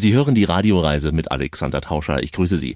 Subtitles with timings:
[0.00, 2.22] Sie hören die Radioreise mit Alexander Tauscher.
[2.22, 2.74] Ich grüße Sie.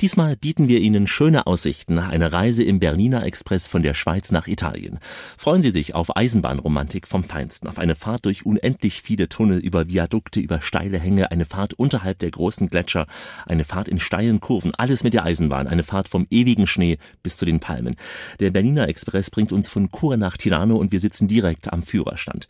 [0.00, 4.46] Diesmal bieten wir Ihnen schöne Aussichten, eine Reise im Bernina Express von der Schweiz nach
[4.46, 4.98] Italien.
[5.36, 9.88] Freuen Sie sich auf Eisenbahnromantik vom Feinsten, auf eine Fahrt durch unendlich viele Tunnel, über
[9.88, 13.06] Viadukte, über steile Hänge, eine Fahrt unterhalb der großen Gletscher,
[13.44, 17.36] eine Fahrt in steilen Kurven, alles mit der Eisenbahn, eine Fahrt vom ewigen Schnee bis
[17.36, 17.96] zu den Palmen.
[18.40, 22.48] Der Bernina Express bringt uns von Chur nach Tirano und wir sitzen direkt am Führerstand.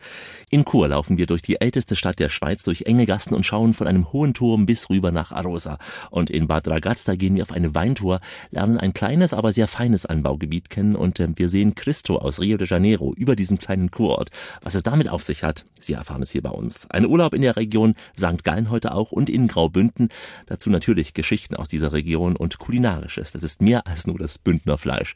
[0.49, 3.75] In Chur laufen wir durch die älteste Stadt der Schweiz, durch enge Gassen und schauen
[3.75, 5.79] von einem hohen Turm bis rüber nach Arosa.
[6.11, 10.07] Und in Bad Ragaz, gehen wir auf eine Weintour, lernen ein kleines, aber sehr feines
[10.07, 14.31] Anbaugebiet kennen und äh, wir sehen Cristo aus Rio de Janeiro über diesen kleinen Kurort.
[14.63, 16.89] Was es damit auf sich hat, Sie erfahren es hier bei uns.
[16.91, 18.45] Ein Urlaub in der Region St.
[18.45, 20.09] Gallen heute auch und in Graubünden.
[20.47, 23.33] Dazu natürlich Geschichten aus dieser Region und kulinarisches.
[23.33, 25.15] Das ist mehr als nur das Bündner Fleisch.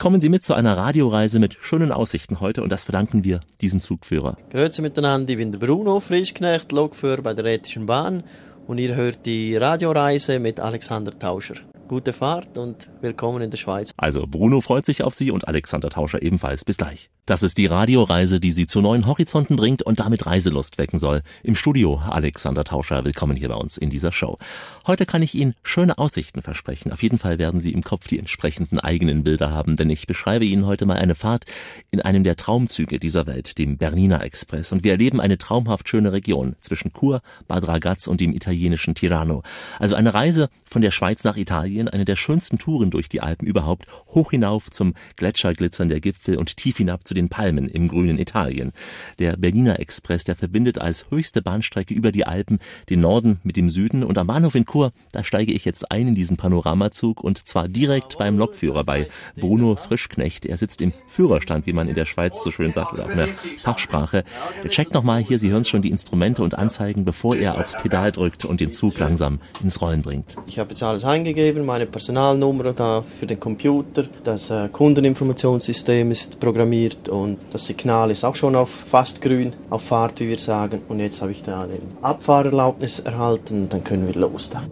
[0.00, 3.80] Kommen Sie mit zu einer Radioreise mit schönen Aussichten heute und das verdanken wir diesem
[3.80, 4.38] Zugführer.
[4.48, 8.22] Grüezi miteinander, ich bin der Bruno Frischknecht, Lokführer bei der Rätischen Bahn
[8.66, 11.56] und ihr hört die Radioreise mit Alexander Tauscher
[11.90, 13.92] gute Fahrt und willkommen in der Schweiz.
[13.96, 16.64] Also Bruno freut sich auf Sie und Alexander Tauscher ebenfalls.
[16.64, 17.10] Bis gleich.
[17.26, 21.22] Das ist die Radioreise, die Sie zu neuen Horizonten bringt und damit Reiselust wecken soll.
[21.42, 24.38] Im Studio Alexander Tauscher, willkommen hier bei uns in dieser Show.
[24.86, 26.92] Heute kann ich Ihnen schöne Aussichten versprechen.
[26.92, 30.44] Auf jeden Fall werden Sie im Kopf die entsprechenden eigenen Bilder haben, denn ich beschreibe
[30.44, 31.44] Ihnen heute mal eine Fahrt
[31.90, 34.70] in einem der Traumzüge dieser Welt, dem Bernina Express.
[34.70, 39.42] Und wir erleben eine traumhaft schöne Region zwischen Chur, Bad Ragaz und dem italienischen Tirano.
[39.80, 43.22] Also eine Reise von der Schweiz nach Italien Italien eine der schönsten Touren durch die
[43.22, 47.88] Alpen überhaupt, hoch hinauf zum Gletscherglitzern der Gipfel und tief hinab zu den Palmen im
[47.88, 48.72] grünen Italien.
[49.18, 52.58] Der Berliner Express, der verbindet als höchste Bahnstrecke über die Alpen
[52.88, 56.08] den Norden mit dem Süden und am Bahnhof in Chur, da steige ich jetzt ein
[56.08, 60.44] in diesen Panoramazug und zwar direkt beim Lokführer bei Bruno Frischknecht.
[60.44, 63.16] Er sitzt im Führerstand, wie man in der Schweiz so schön sagt, oder auch in
[63.16, 63.28] der
[63.62, 64.24] Fachsprache.
[64.68, 68.44] Checkt nochmal hier, Sie hören schon, die Instrumente und Anzeigen, bevor er aufs Pedal drückt
[68.44, 70.36] und den Zug langsam ins Rollen bringt.
[70.46, 74.02] Ich habe jetzt alles eingegeben, meine Personalnummer da für den Computer.
[74.24, 79.82] Das äh, Kundeninformationssystem ist programmiert und das Signal ist auch schon auf fast grün, auf
[79.82, 80.82] Fahrt, wie wir sagen.
[80.88, 84.64] Und jetzt habe ich da den Abfahrerlaubnis erhalten, dann können wir los da.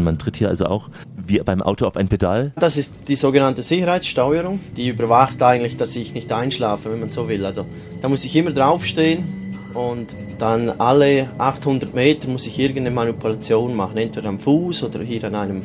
[0.00, 2.52] Man tritt hier also auch wie beim Auto auf ein Pedal?
[2.54, 4.60] Das ist die sogenannte Sicherheitssteuerung.
[4.76, 7.44] Die überwacht eigentlich, dass ich nicht einschlafe, wenn man so will.
[7.44, 7.66] Also
[8.02, 9.24] da muss ich immer draufstehen
[9.74, 15.24] und dann alle 800 Meter muss ich irgendeine Manipulation machen, entweder am Fuß oder hier
[15.24, 15.62] an einem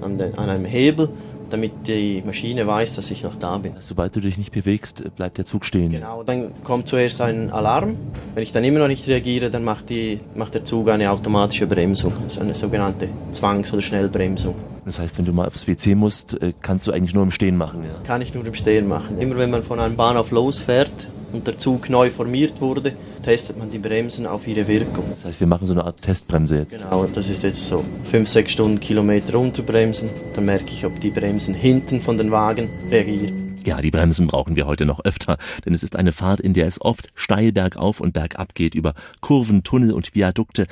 [0.00, 1.08] an, den, an einem Hebel,
[1.50, 3.74] damit die Maschine weiß, dass ich noch da bin.
[3.80, 5.90] Sobald du dich nicht bewegst, bleibt der Zug stehen.
[5.90, 7.96] Genau, dann kommt zuerst ein Alarm.
[8.34, 11.66] Wenn ich dann immer noch nicht reagiere, dann macht, die, macht der Zug eine automatische
[11.66, 14.54] Bremsung, also eine sogenannte Zwangs- oder Schnellbremsung.
[14.84, 17.56] Das heißt, wenn du mal aufs WC musst, äh, kannst du eigentlich nur im Stehen
[17.56, 17.82] machen.
[17.84, 17.90] Ja?
[18.06, 19.18] Kann ich nur im Stehen machen.
[19.18, 23.70] Immer wenn man von einem Bahnhof losfährt, und der Zug neu formiert wurde, testet man
[23.70, 25.04] die Bremsen auf ihre Wirkung.
[25.10, 26.72] Das heißt, wir machen so eine Art Testbremse jetzt.
[26.72, 30.10] Genau, das ist jetzt so 5, 6 Stundenkilometer runterbremsen.
[30.34, 33.48] Dann merke ich, ob die Bremsen hinten von den Wagen reagieren.
[33.64, 35.36] Ja, die Bremsen brauchen wir heute noch öfter,
[35.66, 38.94] denn es ist eine Fahrt, in der es oft steil bergauf und bergab geht, über
[39.20, 40.66] Kurven, Tunnel und Viadukte.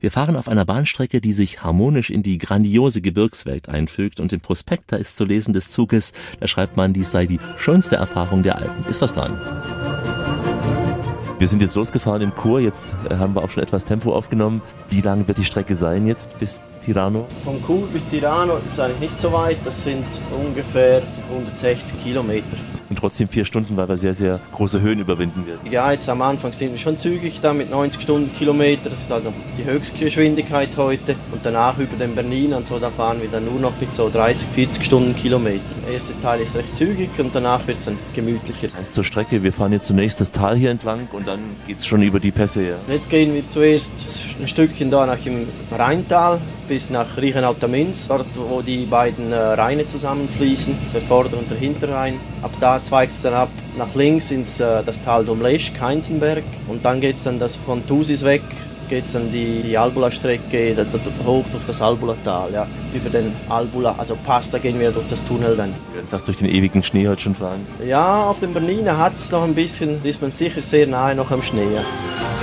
[0.00, 4.40] Wir fahren auf einer Bahnstrecke, die sich harmonisch in die grandiose Gebirgswelt einfügt und im
[4.40, 8.42] Prospekt, da ist zu lesen des Zuges, da schreibt man, dies sei die schönste Erfahrung
[8.42, 8.84] der Alpen.
[8.88, 9.38] Ist was dran.
[11.40, 14.60] Wir sind jetzt losgefahren in Chur, jetzt äh, haben wir auch schon etwas Tempo aufgenommen.
[14.90, 17.26] Wie lang wird die Strecke sein jetzt bis Tirano?
[17.46, 20.04] Von Chur bis Tirano ist eigentlich nicht so weit, das sind
[20.38, 21.00] ungefähr
[21.30, 22.58] 160 Kilometer
[22.90, 25.60] und trotzdem vier Stunden, weil wir sehr, sehr große Höhen überwinden werden.
[25.70, 28.90] Ja, jetzt am Anfang sind wir schon zügig da mit 90 Stundenkilometer.
[28.90, 31.14] Das ist also die Höchstgeschwindigkeit heute.
[31.30, 34.10] Und danach über den Berlin und so, da fahren wir dann nur noch mit so
[34.10, 35.62] 30, 40 Stundenkilometer.
[35.86, 38.66] Der erste Teil ist recht zügig und danach wird es dann gemütlicher.
[38.66, 41.78] Das heißt zur Strecke, wir fahren jetzt zunächst das Tal hier entlang und dann geht
[41.78, 42.66] es schon über die Pässe.
[42.66, 42.74] Ja.
[42.88, 43.92] Jetzt gehen wir zuerst
[44.40, 49.86] ein Stückchen da nach dem Rheintal bis nach Riechenau-Tamins, dort wo die beiden äh, Rheine
[49.86, 52.18] zusammenfließen, der Vorder- und der Hinterrhein.
[52.42, 56.44] Ab da zweigt es dann ab nach links ins äh, das Tal Domlesch, Keinzenberg.
[56.68, 58.42] Und dann geht es dann das von Thusis weg,
[58.88, 60.76] geht es dann die, die Albula-Strecke
[61.24, 65.24] hoch durch das Albula-Tal, ja, über den Albula, also Pass, da gehen wir durch das
[65.24, 65.72] Tunnel dann.
[66.10, 67.66] Fast durch den ewigen Schnee heute schon fahren.
[67.86, 71.30] Ja, auf dem Bernina hat es noch ein bisschen, ist man sicher sehr nahe noch
[71.30, 71.72] am Schnee.
[71.74, 72.39] Ja.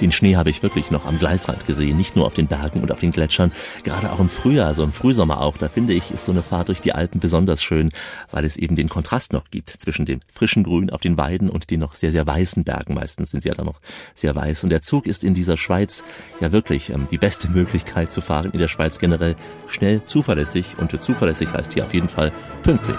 [0.00, 2.92] Den Schnee habe ich wirklich noch am Gleisrand gesehen, nicht nur auf den Bergen und
[2.92, 3.52] auf den Gletschern.
[3.82, 6.68] Gerade auch im Frühjahr, so im Frühsommer auch, da finde ich, ist so eine Fahrt
[6.68, 7.90] durch die Alpen besonders schön,
[8.30, 11.70] weil es eben den Kontrast noch gibt zwischen dem frischen Grün auf den Weiden und
[11.70, 12.94] den noch sehr, sehr weißen Bergen.
[12.94, 13.80] Meistens sind sie ja dann noch
[14.14, 14.64] sehr weiß.
[14.64, 16.04] Und der Zug ist in dieser Schweiz
[16.40, 18.50] ja wirklich ähm, die beste Möglichkeit zu fahren.
[18.52, 19.36] In der Schweiz generell
[19.68, 20.76] schnell, zuverlässig.
[20.78, 22.96] Und zuverlässig heißt hier auf jeden Fall pünktlich.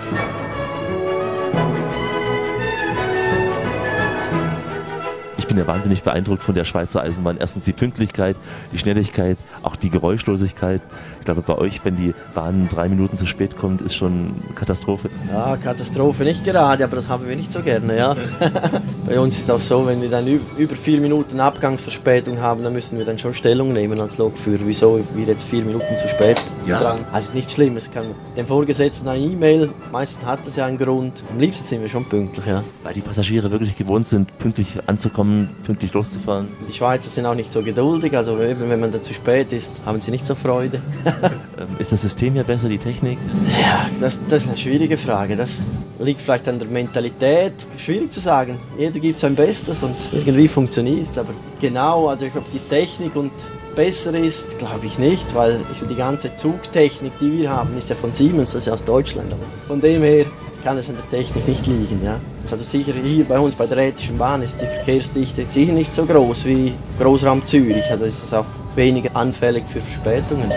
[5.50, 7.38] Bin ja wahnsinnig beeindruckt von der Schweizer Eisenbahn.
[7.38, 8.38] Erstens die Pünktlichkeit,
[8.72, 10.82] die Schnelligkeit, auch die Geräuschlosigkeit.
[11.18, 15.10] Ich glaube, bei euch, wenn die Bahn drei Minuten zu spät kommt, ist schon Katastrophe.
[15.32, 18.16] Ja, Katastrophe nicht gerade, aber das haben wir nicht so gerne, ja.
[19.06, 22.74] bei uns ist es auch so, wenn wir dann über vier Minuten Abgangsverspätung haben, dann
[22.74, 26.40] müssen wir dann schon Stellung nehmen als Lokführer, wieso wir jetzt vier Minuten zu spät
[26.68, 26.78] ja.
[26.78, 27.06] dran.
[27.12, 28.06] Also nicht schlimm, es kann
[28.38, 31.24] dem Vorgesetzten eine E-Mail, meistens hat das ja einen Grund.
[31.32, 32.64] Am liebsten sind wir schon pünktlich, ja.
[32.84, 36.48] Weil die Passagiere wirklich gewohnt sind, pünktlich anzukommen, pünktlich loszufahren.
[36.68, 40.02] Die Schweizer sind auch nicht so geduldig, also wenn man da zu spät ist, haben
[40.02, 40.82] sie nicht so Freude.
[41.60, 43.18] Ähm, ist das System hier besser, die Technik?
[43.62, 45.36] Ja, das, das ist eine schwierige Frage.
[45.36, 45.64] Das
[46.00, 47.68] liegt vielleicht an der Mentalität.
[47.78, 48.60] Schwierig zu sagen.
[48.78, 51.18] Jeder gibt sein Bestes und irgendwie funktioniert es.
[51.18, 53.34] Aber genau, also ich glaube, die Technik und
[53.76, 57.96] besser ist, glaube ich nicht, weil ich, die ganze Zugtechnik, die wir haben, ist ja
[57.96, 59.34] von Siemens, das ist ja aus Deutschland.
[59.34, 60.26] Aber von dem her
[60.64, 62.02] kann es an der Technik nicht liegen.
[62.04, 62.20] Ja.
[62.44, 66.06] Also sicher hier bei uns bei der Rätischen Bahn ist die Verkehrsdichte sicher nicht so
[66.06, 67.90] groß wie Großraum Zürich.
[67.90, 68.46] Also ist es auch
[68.76, 70.52] weniger anfällig für Verspätungen.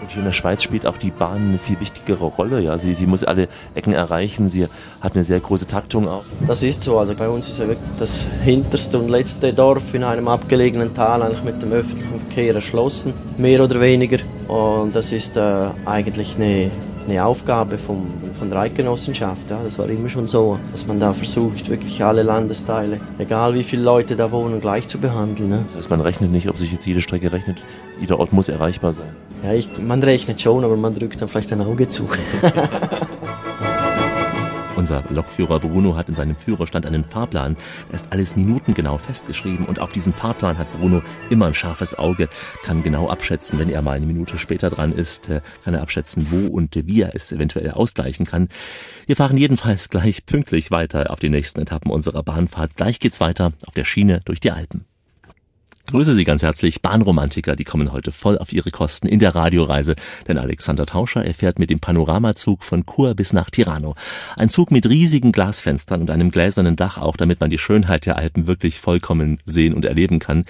[0.00, 2.60] Und hier in der Schweiz spielt auch die Bahn eine viel wichtigere Rolle.
[2.60, 4.48] Ja, sie, sie muss alle Ecken erreichen.
[4.48, 4.66] Sie
[5.00, 6.24] hat eine sehr große Taktung auch.
[6.46, 6.98] Das ist so.
[6.98, 11.22] Also bei uns ist ja wirklich das hinterste und letzte Dorf in einem abgelegenen Tal
[11.22, 14.18] eigentlich mit dem öffentlichen Verkehr erschlossen, mehr oder weniger.
[14.48, 16.70] Und das ist äh, eigentlich eine
[17.08, 18.06] eine Aufgabe vom,
[18.38, 19.50] von der Eidgenossenschaft.
[19.50, 19.62] Ja.
[19.64, 23.82] Das war immer schon so, dass man da versucht, wirklich alle Landesteile, egal wie viele
[23.82, 25.48] Leute da wohnen, gleich zu behandeln.
[25.48, 25.64] Ne.
[25.68, 27.58] Das heißt, man rechnet nicht, ob sich jetzt jede Strecke rechnet.
[28.00, 29.08] Jeder Ort muss erreichbar sein.
[29.42, 32.08] Ja, ich, man rechnet schon, aber man drückt dann vielleicht ein Auge zu.
[34.78, 37.56] Unser Lokführer Bruno hat in seinem Führerstand einen Fahrplan.
[37.88, 42.28] Da ist alles minutengenau festgeschrieben und auf diesen Fahrplan hat Bruno immer ein scharfes Auge,
[42.62, 46.28] kann genau abschätzen, wenn er mal eine Minute später dran ist, äh, kann er abschätzen,
[46.30, 48.50] wo und wie er es eventuell ausgleichen kann.
[49.06, 52.76] Wir fahren jedenfalls gleich pünktlich weiter auf die nächsten Etappen unserer Bahnfahrt.
[52.76, 54.87] Gleich geht's weiter auf der Schiene durch die Alpen.
[55.90, 59.96] Grüße Sie ganz herzlich, Bahnromantiker, die kommen heute voll auf ihre Kosten in der Radioreise,
[60.26, 63.94] denn Alexander Tauscher erfährt mit dem Panoramazug von Chur bis nach Tirano.
[64.36, 68.16] Ein Zug mit riesigen Glasfenstern und einem gläsernen Dach auch, damit man die Schönheit der
[68.16, 70.44] Alpen wirklich vollkommen sehen und erleben kann.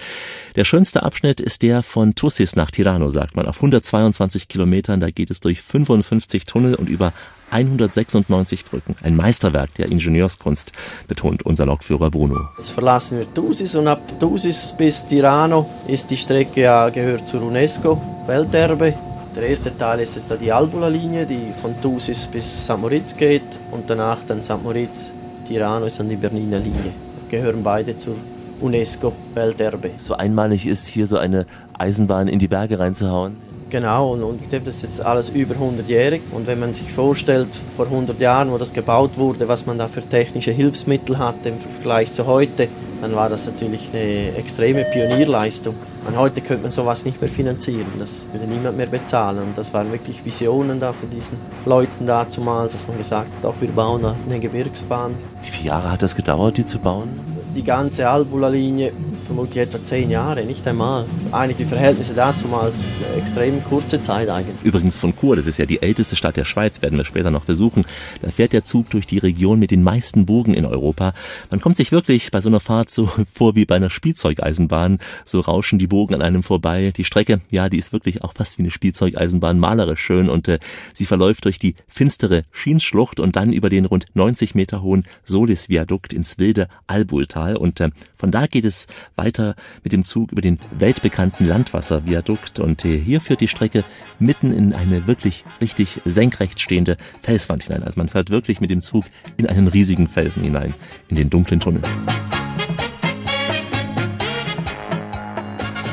[0.57, 5.09] Der schönste Abschnitt ist der von Tussis nach Tirano, sagt man, auf 122 Kilometern, da
[5.09, 7.13] geht es durch 55 Tunnel und über
[7.51, 8.95] 196 Brücken.
[9.03, 10.71] Ein Meisterwerk der Ingenieurskunst,
[11.07, 12.49] betont unser Lokführer Bruno.
[12.57, 17.43] Jetzt verlassen wir Tusis und ab Tusis bis Tirano ist die Strecke ja gehört zur
[17.43, 18.93] UNESCO Welterbe.
[19.35, 22.77] Der erste Teil ist jetzt da die Albula-Linie, die von Tusis bis St.
[22.77, 24.61] Moritz geht und danach dann St.
[24.63, 25.13] Moritz,
[25.45, 26.93] Tirano ist dann die Berniner Linie.
[27.29, 28.15] Gehören beide zur
[28.61, 29.91] UNESCO Welterbe.
[29.97, 31.45] So einmalig ist hier so eine
[31.77, 33.37] Eisenbahn in die Berge reinzuhauen.
[33.69, 36.21] Genau, und, und das ist jetzt alles über 100-jährig.
[36.31, 39.87] Und wenn man sich vorstellt, vor 100 Jahren, wo das gebaut wurde, was man da
[39.87, 42.67] für technische Hilfsmittel hatte im Vergleich zu heute,
[43.01, 45.75] dann war das natürlich eine extreme Pionierleistung.
[46.07, 49.39] Und heute könnte man sowas nicht mehr finanzieren, das würde niemand mehr bezahlen.
[49.39, 53.55] Und das waren wirklich Visionen da von diesen Leuten damals, dass man gesagt hat, auch
[53.59, 55.15] wir bauen eine Gebirgsbahn.
[55.43, 57.19] Wie viele Jahre hat das gedauert, die zu bauen?
[57.59, 58.93] Die ganze Albula-Linie
[59.25, 61.03] vermutlich etwa zehn Jahre, nicht einmal.
[61.33, 62.81] Eigentlich die Verhältnisse dazumals
[63.17, 64.55] extrem kurze Zeit eigentlich.
[64.63, 67.43] Übrigens von Chur, das ist ja die älteste Stadt der Schweiz, werden wir später noch
[67.43, 67.83] besuchen.
[68.21, 71.13] Da fährt der Zug durch die Region mit den meisten Burgen in Europa.
[71.49, 74.99] Man kommt sich wirklich bei so einer Fahrt so vor wie bei einer Spielzeugeisenbahn.
[75.25, 76.93] So rauschen die Bogen an einem vorbei.
[76.95, 80.59] Die Strecke, ja, die ist wirklich auch fast wie eine Spielzeugeisenbahn, malerisch schön und äh,
[80.93, 86.13] sie verläuft durch die finstere Schienschlucht und dann über den rund 90 Meter hohen Solis-Viadukt
[86.13, 87.48] ins wilde Albultal.
[87.49, 92.59] Wuppertal und äh, von da geht es weiter mit dem Zug über den weltbekannten Landwasserviadukt
[92.59, 93.83] und äh, hier führt die Strecke
[94.19, 97.83] mitten in eine wirklich richtig senkrecht stehende Felswand hinein.
[97.83, 99.05] Also man fährt wirklich mit dem Zug
[99.37, 100.73] in einen riesigen Felsen hinein,
[101.09, 101.81] in den dunklen Tunnel.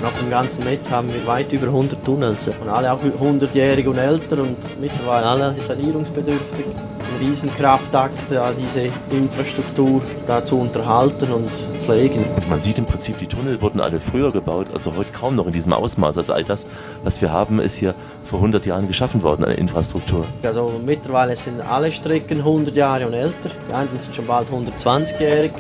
[0.03, 3.99] Auf dem ganzen Netz haben wir weit über 100 Tunnels und alle auch 100-jährig und
[3.99, 6.65] älter und mittlerweile alle sanierungsbedürftig.
[7.21, 11.51] Riesenkraftakt, da diese Infrastruktur da zu unterhalten und
[11.83, 12.25] pflegen.
[12.37, 15.47] Und man sieht im Prinzip, die Tunnel wurden alle früher gebaut, also heute kaum noch
[15.47, 16.19] in diesem Ausmaß.
[16.19, 16.67] Also all das,
[17.05, 17.95] was wir haben, ist hier
[18.25, 20.27] vor 100 Jahren geschaffen worden, eine Infrastruktur.
[20.43, 23.51] Also mittlerweile sind alle Strecken 100 Jahre und älter.
[23.69, 25.53] Die einen sind schon bald 120-jährig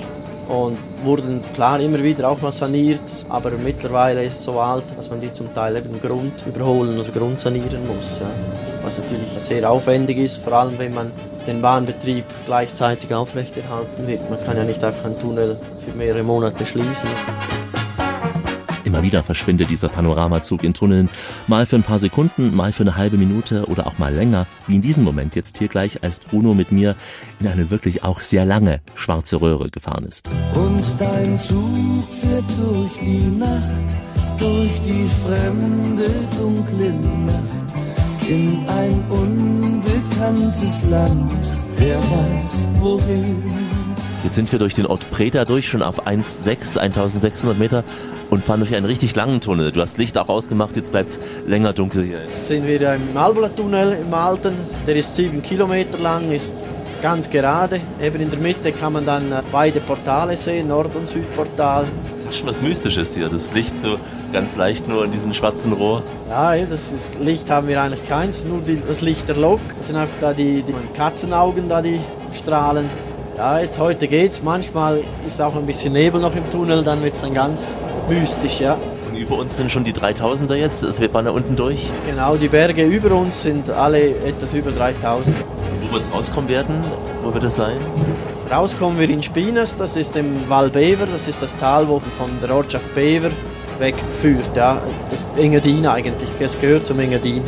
[0.49, 5.11] und wurden klar immer wieder auch mal saniert, aber mittlerweile ist es so alt, dass
[5.11, 8.21] man die zum Teil eben Grund überholen oder grundsanieren muss.
[8.21, 8.31] Ja.
[8.83, 11.11] Was natürlich sehr aufwendig ist, vor allem wenn man
[11.47, 14.21] den Bahnbetrieb gleichzeitig aufrechterhalten will.
[14.29, 17.09] Man kann ja nicht einfach einen Tunnel für mehrere Monate schließen.
[18.87, 21.09] Immer wieder verschwindet dieser Panoramazug in Tunneln,
[21.49, 24.77] mal für ein paar Sekunden, mal für eine halbe Minute oder auch mal länger, wie
[24.77, 26.95] in diesem Moment jetzt hier gleich, als Bruno mit mir
[27.41, 30.31] in eine wirklich auch sehr lange schwarze Röhre gefahren ist.
[30.55, 33.99] Und dein Zug fährt durch die Nacht,
[34.39, 37.75] durch die fremde dunkle Nacht,
[38.29, 43.43] in ein unbekanntes Land, wer weiß wohin.
[44.27, 47.85] Jetzt sind wir durch den Ort Preta durch, schon auf 1,6, 1600 Meter
[48.29, 49.71] und fahren durch einen richtig langen Tunnel.
[49.71, 52.19] Du hast Licht auch ausgemacht, jetzt bleibt es länger dunkel hier.
[52.23, 54.57] Jetzt sind wir im Albola-Tunnel im Alten.
[54.85, 56.55] Der ist sieben Kilometer lang, ist
[57.01, 57.81] ganz gerade.
[58.03, 61.85] Eben in der Mitte kann man dann äh, beide Portale sehen, Nord- und Südportal.
[62.17, 63.97] Das ist schon was Mystisches hier, das Licht so
[64.33, 66.03] ganz leicht nur in diesem schwarzen Rohr.
[66.29, 69.61] Ja, das ist, Licht haben wir eigentlich keins, nur die, das Licht der Lok.
[69.79, 72.01] Das sind einfach da die, die Katzenaugen, da die
[72.33, 72.91] strahlen.
[73.37, 74.43] Ja, jetzt heute geht's.
[74.43, 77.71] Manchmal ist auch ein bisschen Nebel noch im Tunnel, dann wird es dann ganz
[78.09, 78.79] mystisch, ja.
[79.07, 81.87] Und über uns sind schon die 3000er jetzt, also wir fahren da unten durch.
[82.09, 85.45] Genau, die Berge über uns sind alle etwas über 3000.
[85.83, 86.83] Wo wird es rauskommen werden?
[87.23, 87.77] Wo wird es sein?
[88.51, 92.31] Rauskommen wir in Spinas, das ist im Val Bever, das ist das Tal, wo von
[92.41, 93.31] der Ortschaft Bever
[93.79, 94.57] wegführt.
[94.57, 94.81] Ja.
[95.11, 97.43] Das ist Engadin eigentlich, es gehört zum Engadin.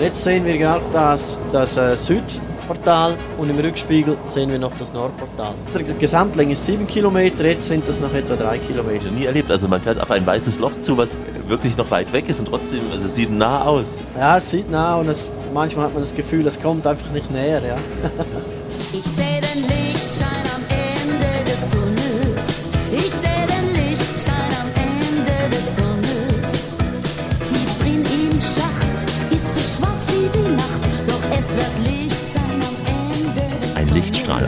[0.00, 1.94] Jetzt sehen wir gerade das, das äh,
[2.70, 5.54] Südportal und im Rückspiegel sehen wir noch das Nordportal.
[5.76, 9.06] Die Gesamtlänge ist 7 Kilometer, jetzt sind das noch etwa 3 Kilometer.
[9.06, 11.10] Ich nie erlebt, also man fährt auf ein weißes Loch zu, was
[11.48, 14.00] wirklich noch weit weg ist und trotzdem, also es sieht nah aus.
[14.16, 17.28] Ja, es sieht nah und es, manchmal hat man das Gefühl, es kommt einfach nicht
[17.30, 17.60] näher.
[17.64, 17.74] Ja.
[18.92, 20.59] Ich sehe den Lichtschein am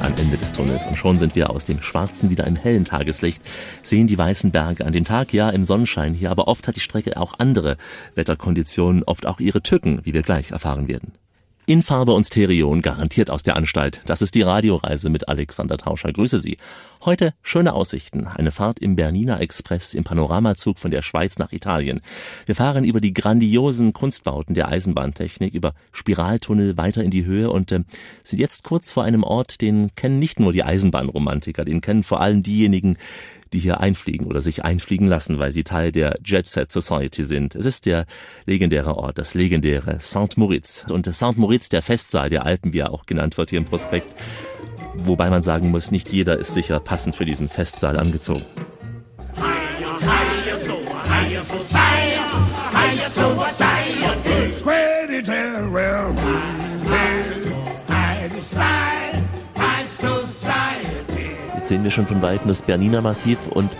[0.02, 3.40] am Ende des Tunnels und schon sind wir aus dem schwarzen wieder im hellen Tageslicht,
[3.84, 6.80] sehen die weißen Berge an den Tag, ja im Sonnenschein hier, aber oft hat die
[6.80, 7.76] Strecke auch andere
[8.16, 11.12] Wetterkonditionen, oft auch ihre Tücken, wie wir gleich erfahren werden.
[11.64, 14.00] In Farbe und Stereo und garantiert aus der Anstalt.
[14.06, 16.12] Das ist die Radioreise mit Alexander Tauscher.
[16.12, 16.58] Grüße Sie.
[17.04, 18.26] Heute schöne Aussichten.
[18.26, 22.00] Eine Fahrt im Bernina Express im Panoramazug von der Schweiz nach Italien.
[22.46, 27.70] Wir fahren über die grandiosen Kunstbauten der Eisenbahntechnik, über Spiraltunnel weiter in die Höhe und
[27.70, 27.84] äh,
[28.24, 32.20] sind jetzt kurz vor einem Ort, den kennen nicht nur die Eisenbahnromantiker, den kennen vor
[32.20, 32.96] allem diejenigen,
[33.52, 37.54] die hier einfliegen oder sich einfliegen lassen, weil sie Teil der Jet Set Society sind.
[37.54, 38.06] Es ist der
[38.46, 40.36] legendäre Ort, das legendäre St.
[40.36, 40.84] Moritz.
[40.90, 41.36] Und St.
[41.36, 44.14] Moritz, der Festsaal der Alpen, wie er auch genannt wird hier im Prospekt.
[44.94, 48.44] Wobei man sagen muss, nicht jeder ist sicher passend für diesen Festsaal angezogen.
[53.22, 53.71] Square
[61.72, 63.70] sehen wir schon von Weitem das Berniner Massiv und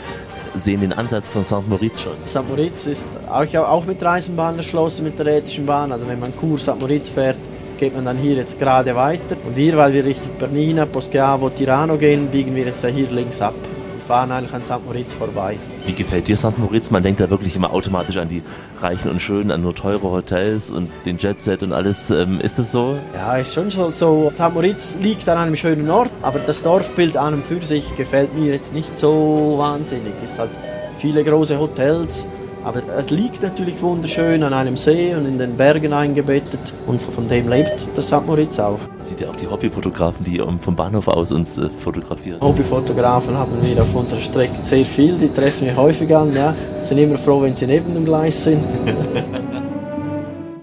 [0.55, 1.69] sehen den Ansatz von St.
[1.69, 2.15] Moritz schon.
[2.27, 2.49] St.
[2.49, 5.93] Moritz ist auch, auch mit der Eisenbahn erschlossen, mit der Rätischen Bahn.
[5.93, 6.81] Also wenn man Kur St.
[6.81, 7.39] Moritz fährt,
[7.77, 9.37] geht man dann hier jetzt gerade weiter.
[9.47, 13.43] Und wir, weil wir Richtung Bernina, Poschiavo, Tirano gehen, biegen wir jetzt da hier links
[13.43, 13.53] ab.
[14.03, 14.85] Fahren eigentlich an St.
[14.85, 15.59] Moritz vorbei.
[15.87, 16.59] Wie gefällt dir St.
[16.59, 16.91] Moritz?
[16.91, 18.43] Man denkt da wirklich immer automatisch an die
[18.81, 22.11] Reichen und Schönen, an nur teure Hotels und den Jetset und alles.
[22.11, 22.99] Ähm, ist das so?
[23.15, 24.31] Ja, ist schon so.
[24.31, 24.53] St.
[24.53, 28.53] Moritz liegt an einem schönen Ort, aber das Dorfbild an und für sich gefällt mir
[28.53, 30.13] jetzt nicht so wahnsinnig.
[30.25, 30.51] Es ist halt
[30.99, 32.27] viele große Hotels,
[32.65, 37.29] aber es liegt natürlich wunderschön an einem See und in den Bergen eingebettet und von
[37.29, 38.27] dem lebt das St.
[38.27, 38.79] Moritz auch.
[38.99, 42.41] Man sieht ja auch die Hobbyfotografen, die ähm, vom Bahnhof aus uns äh, fotografieren.
[42.41, 46.55] Hobbyfotografen haben wir auf unserer Strecke sehr viel, die treffen wir häufig an, ja.
[46.81, 48.63] Sind immer froh, wenn sie neben dem Gleis sind.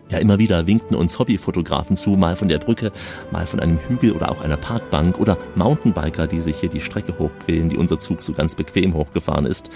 [0.10, 2.92] Ja, immer wieder winkten uns Hobbyfotografen zu, mal von der Brücke,
[3.32, 7.20] mal von einem Hügel oder auch einer Parkbank oder Mountainbiker, die sich hier die Strecke
[7.20, 9.70] hochquälen, die unser Zug so ganz bequem hochgefahren ist.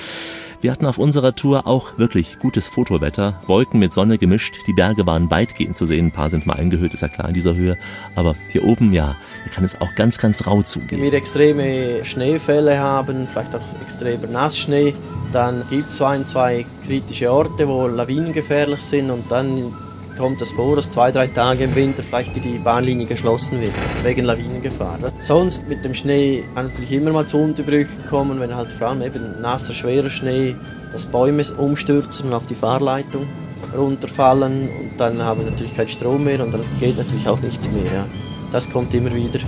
[0.60, 5.06] Wir hatten auf unserer Tour auch wirklich gutes Fotowetter, Wolken mit Sonne gemischt, die Berge
[5.06, 7.78] waren weitgehend zu sehen, ein paar sind mal eingehüllt, ist ja klar in dieser Höhe,
[8.16, 11.02] aber hier oben, ja, hier kann es auch ganz, ganz rau Wenn zugehen.
[11.02, 14.96] wir extreme Schneefälle haben, vielleicht auch extremer Nassschnee,
[15.32, 19.74] dann gibt es ein, zwei kritische Orte, wo Lawinen gefährlich sind und dann
[20.17, 24.25] kommt es vor, dass zwei, drei Tage im Winter vielleicht die Bahnlinie geschlossen wird, wegen
[24.25, 25.00] Lawinengefahr.
[25.20, 29.01] Sonst mit dem Schnee kann natürlich immer mal zu Unterbrüchen kommen, wenn halt vor allem
[29.01, 30.55] eben nasser, schwerer Schnee,
[30.91, 33.27] dass Bäume umstürzen und auf die Fahrleitung
[33.75, 37.70] runterfallen und dann haben wir natürlich keinen Strom mehr und dann geht natürlich auch nichts
[37.72, 37.91] mehr.
[37.91, 38.05] Ja.
[38.51, 39.39] Das kommt immer wieder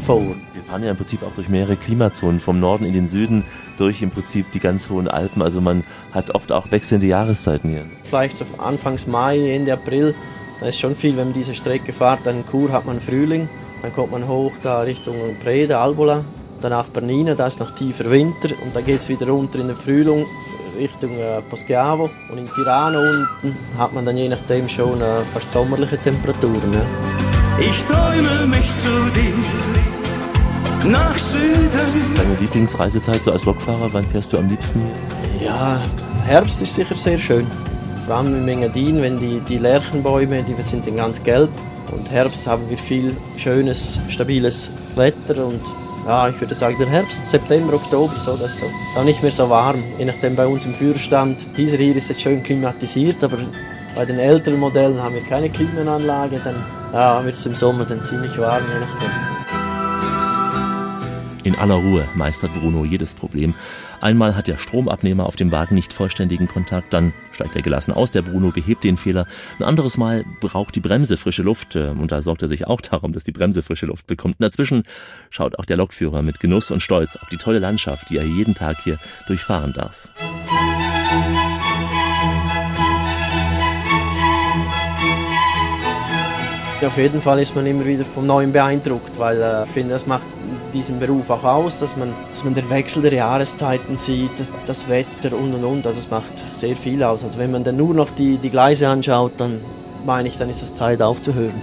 [0.00, 0.34] vor.
[0.72, 3.44] Fahren ja im Prinzip auch durch mehrere Klimazonen, vom Norden in den Süden,
[3.76, 5.42] durch im Prinzip die ganz hohen Alpen.
[5.42, 7.84] Also man hat oft auch wechselnde Jahreszeiten hier.
[8.04, 10.14] Vielleicht so Anfangs Mai, Ende April,
[10.60, 12.20] da ist schon viel, wenn man diese Strecke fährt.
[12.24, 13.50] Dann in Chur hat man Frühling,
[13.82, 16.24] dann kommt man hoch da Richtung Preda, Albola,
[16.62, 19.76] danach Bernina, da ist noch tiefer Winter und dann geht es wieder runter in den
[19.76, 20.24] Frühling
[20.78, 22.08] Richtung äh, Poschiavo.
[22.30, 26.70] Und in Tirano unten hat man dann je nachdem schon äh, fast sommerliche Temperaturen.
[26.70, 26.86] Ne?
[27.60, 29.71] Ich träume mich zu dir
[30.84, 31.70] nach Süden.
[32.16, 34.80] Deine Lieblingsreisezeit so als Lokfahrer, wann fährst du am liebsten
[35.38, 35.46] hier?
[35.46, 35.82] Ja,
[36.26, 37.46] Herbst ist sicher sehr schön.
[38.06, 41.50] Vor allem in Mengadin, wenn die, die Lärchenbäume, die sind dann ganz gelb.
[41.92, 45.60] Und Herbst haben wir viel schönes, stabiles Wetter und
[46.06, 48.66] ja, ich würde sagen, der Herbst, September, Oktober, so, das ist so.
[48.96, 49.84] Dann nicht mehr so warm.
[49.98, 51.46] Je nachdem bei uns im Führerstand.
[51.56, 53.38] Dieser hier ist jetzt schön klimatisiert, aber
[53.94, 56.40] bei den älteren Modellen haben wir keine Klimaanlage.
[56.42, 56.56] Dann
[56.92, 59.41] ja, wird es im Sommer dann ziemlich warm, je nachdem.
[61.44, 63.54] In aller Ruhe meistert Bruno jedes Problem.
[64.00, 68.12] Einmal hat der Stromabnehmer auf dem Wagen nicht vollständigen Kontakt, dann steigt er gelassen aus,
[68.12, 69.26] der Bruno behebt den Fehler.
[69.58, 72.80] Ein anderes Mal braucht die Bremse frische Luft äh, und da sorgt er sich auch
[72.80, 74.36] darum, dass die Bremse frische Luft bekommt.
[74.38, 74.84] Und dazwischen
[75.30, 78.54] schaut auch der Lokführer mit Genuss und Stolz auf die tolle Landschaft, die er jeden
[78.54, 80.08] Tag hier durchfahren darf.
[86.84, 90.04] Auf jeden Fall ist man immer wieder vom Neuen beeindruckt, weil äh, ich finde, das
[90.04, 90.24] macht
[90.74, 94.30] diesen Beruf auch aus, dass man, dass man den Wechsel der Jahreszeiten sieht,
[94.66, 95.86] das Wetter und und und.
[95.86, 97.22] Also es macht sehr viel aus.
[97.22, 99.60] Also wenn man dann nur noch die, die Gleise anschaut, dann
[100.04, 101.54] meine ich, dann ist es Zeit aufzuhören.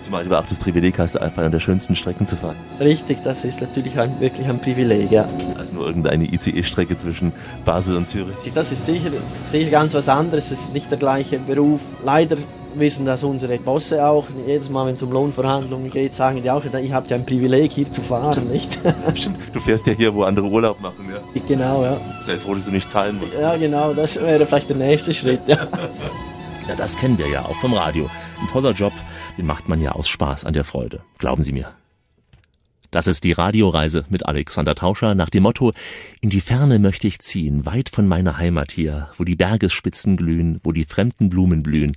[0.00, 2.56] Zumal du auch das Privileg hast, einfach an der schönsten Strecken zu fahren.
[2.80, 5.28] Richtig, das ist natürlich ein, wirklich ein Privileg, ja.
[5.58, 7.30] Als nur irgendeine ICE-Strecke zwischen
[7.66, 8.34] Basel und Zürich.
[8.54, 9.10] Das ist sicher,
[9.50, 11.80] sicher ganz was anderes, es ist nicht der gleiche Beruf.
[12.02, 12.36] Leider
[12.76, 14.26] wissen das unsere Bosse auch.
[14.46, 17.72] Jedes Mal, wenn es um Lohnverhandlungen geht, sagen die auch, ihr habt ja ein Privileg,
[17.72, 18.78] hier zu fahren, nicht?
[19.52, 21.40] Du fährst ja hier, wo andere Urlaub machen, ja.
[21.46, 22.00] genau, ja.
[22.20, 23.38] Sei froh, dass du nicht zahlen musst.
[23.38, 25.68] Ja, genau, das wäre vielleicht der nächste Schritt, ja.
[26.68, 28.08] Ja, das kennen wir ja auch vom Radio.
[28.40, 28.92] Ein toller Job,
[29.36, 31.02] den macht man ja aus Spaß an der Freude.
[31.18, 31.74] Glauben Sie mir.
[32.90, 35.72] Das ist die Radioreise mit Alexander Tauscher nach dem Motto
[36.20, 40.60] In die Ferne möchte ich ziehen, weit von meiner Heimat hier, wo die Bergesspitzen glühen,
[40.62, 41.96] wo die fremden Blumen blühen.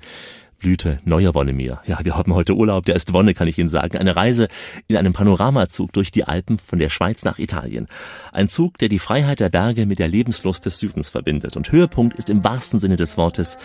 [0.60, 1.82] Blüte neuer Wonne mir.
[1.86, 3.98] Ja, wir haben heute Urlaub, der ist Wonne, kann ich Ihnen sagen.
[3.98, 4.48] Eine Reise
[4.88, 7.88] in einem Panoramazug durch die Alpen von der Schweiz nach Italien.
[8.32, 11.58] Ein Zug, der die Freiheit der Berge mit der Lebenslust des Südens verbindet.
[11.58, 13.58] Und Höhepunkt ist im wahrsten Sinne des Wortes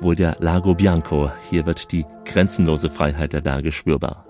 [0.00, 1.30] wohl der Lago Bianco.
[1.50, 4.26] Hier wird die grenzenlose Freiheit der Berge spürbar.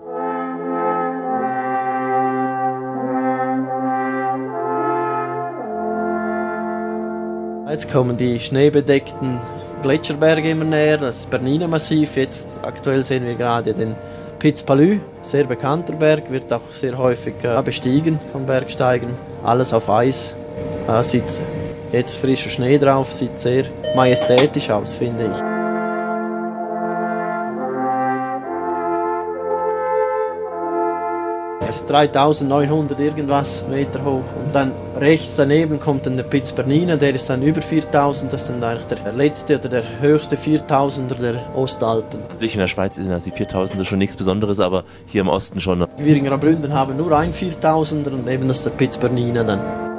[7.71, 9.39] Jetzt kommen die schneebedeckten
[9.81, 12.15] Gletscherberge immer näher, das Bernina-Massiv.
[12.15, 13.95] Jetzt aktuell sehen wir gerade den
[14.39, 19.15] Piz Palü, sehr bekannter Berg, wird auch sehr häufig äh, bestiegen von Bergsteigern.
[19.43, 20.35] Alles auf Eis.
[20.87, 21.39] Äh, sieht
[21.91, 23.65] jetzt frischer Schnee drauf, sieht sehr
[23.95, 25.37] majestätisch aus, finde ich.
[31.67, 34.25] Es ist 3900 irgendwas Meter hoch.
[34.43, 38.31] Und dann rechts daneben kommt dann der Piz Bernina, der ist dann über 4000.
[38.31, 42.21] Das ist dann eigentlich der letzte oder der höchste 4000er der Ostalpen.
[42.29, 45.27] An sich in der Schweiz sind das die 4000er schon nichts Besonderes, aber hier im
[45.27, 45.85] Osten schon.
[45.97, 49.90] Wir in Graubünden haben nur ein 4000er und eben das ist der Piz Bernina dann.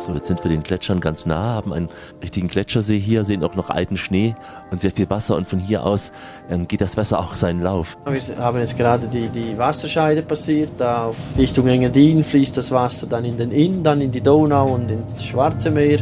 [0.00, 1.90] So, jetzt sind wir den Gletschern ganz nah, haben einen
[2.22, 4.34] richtigen Gletschersee hier, sehen auch noch alten Schnee
[4.70, 6.10] und sehr viel Wasser und von hier aus
[6.48, 7.98] ähm, geht das Wasser auch seinen Lauf.
[8.06, 10.72] Wir haben jetzt gerade die, die Wasserscheide passiert.
[10.78, 14.72] Da auf Richtung Engadin fließt das Wasser dann in den Inn, dann in die Donau
[14.72, 15.98] und ins Schwarze Meer.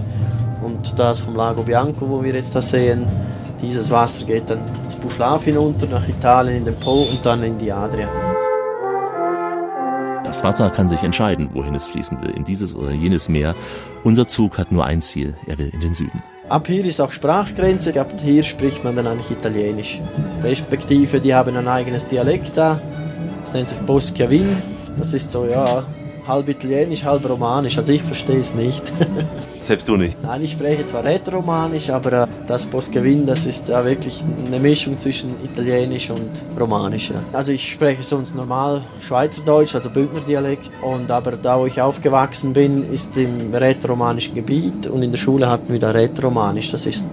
[0.62, 3.04] Und das vom Lago Bianco, wo wir jetzt da sehen,
[3.60, 7.58] dieses Wasser geht dann ins Buschlaf hinunter, nach Italien in den Po und dann in
[7.58, 8.08] die Adria.
[10.38, 13.56] Das Wasser kann sich entscheiden, wohin es fließen will, in dieses oder jenes Meer.
[14.04, 16.22] Unser Zug hat nur ein Ziel, er will in den Süden.
[16.48, 18.00] Ab hier ist auch Sprachgrenze.
[18.00, 20.00] Ab hier spricht man dann eigentlich Italienisch.
[20.44, 22.80] Respektive, die haben ein eigenes Dialekt da.
[23.40, 24.62] Das nennt sich Boschiavin.
[24.96, 25.84] Das ist so, ja,
[26.28, 27.76] halb Italienisch, halb Romanisch.
[27.76, 28.92] Also ich verstehe es nicht.
[29.68, 30.16] Selbst du nicht.
[30.22, 34.96] Nein, ich spreche zwar Rätoromanisch, aber äh, das Boschiavin, das ist ja wirklich eine Mischung
[34.96, 37.12] zwischen Italienisch und Romanisch.
[37.34, 40.70] Also ich spreche sonst normal Schweizerdeutsch, also Bündnerdialekt.
[40.80, 45.50] Und aber da, wo ich aufgewachsen bin, ist im rätoromanischen Gebiet und in der Schule
[45.50, 46.70] hatten wir da Rätoromanisch.
[46.70, 47.06] Das ist,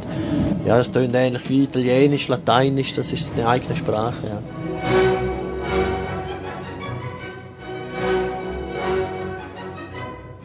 [0.65, 4.64] ja, das tönt ähnlich wie Italienisch, Lateinisch, das ist eine eigene Sprache, ja.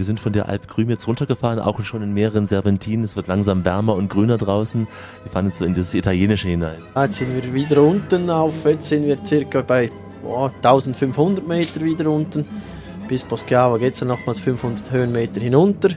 [0.01, 3.05] Wir sind von der Alp Grüm jetzt runtergefahren, auch schon in mehreren Serpentinen.
[3.05, 4.89] Es wird langsam wärmer und grüner draußen.
[5.25, 6.79] Wir fahren jetzt so in das Italienische hinein.
[6.95, 9.91] Ah, Jetzt sind wir wieder unten auf, jetzt sind wir circa bei
[10.25, 12.47] oh, 1500 Meter wieder unten.
[13.09, 15.91] Bis Poschiavo geht es dann nochmals 500 Höhenmeter hinunter.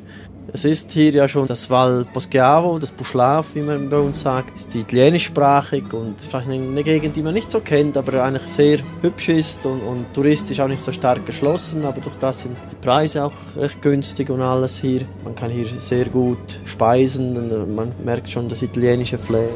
[0.55, 4.55] Es ist hier ja schon das Val Poschiavo, das Buschlav, wie man bei uns sagt,
[4.55, 9.29] ist italienischsprachig und vielleicht eine Gegend, die man nicht so kennt, aber eigentlich sehr hübsch
[9.29, 13.25] ist und, und touristisch auch nicht so stark geschlossen, aber durch das sind die Preise
[13.25, 15.01] auch recht günstig und alles hier.
[15.23, 19.49] Man kann hier sehr gut speisen und man merkt schon das italienische Flair.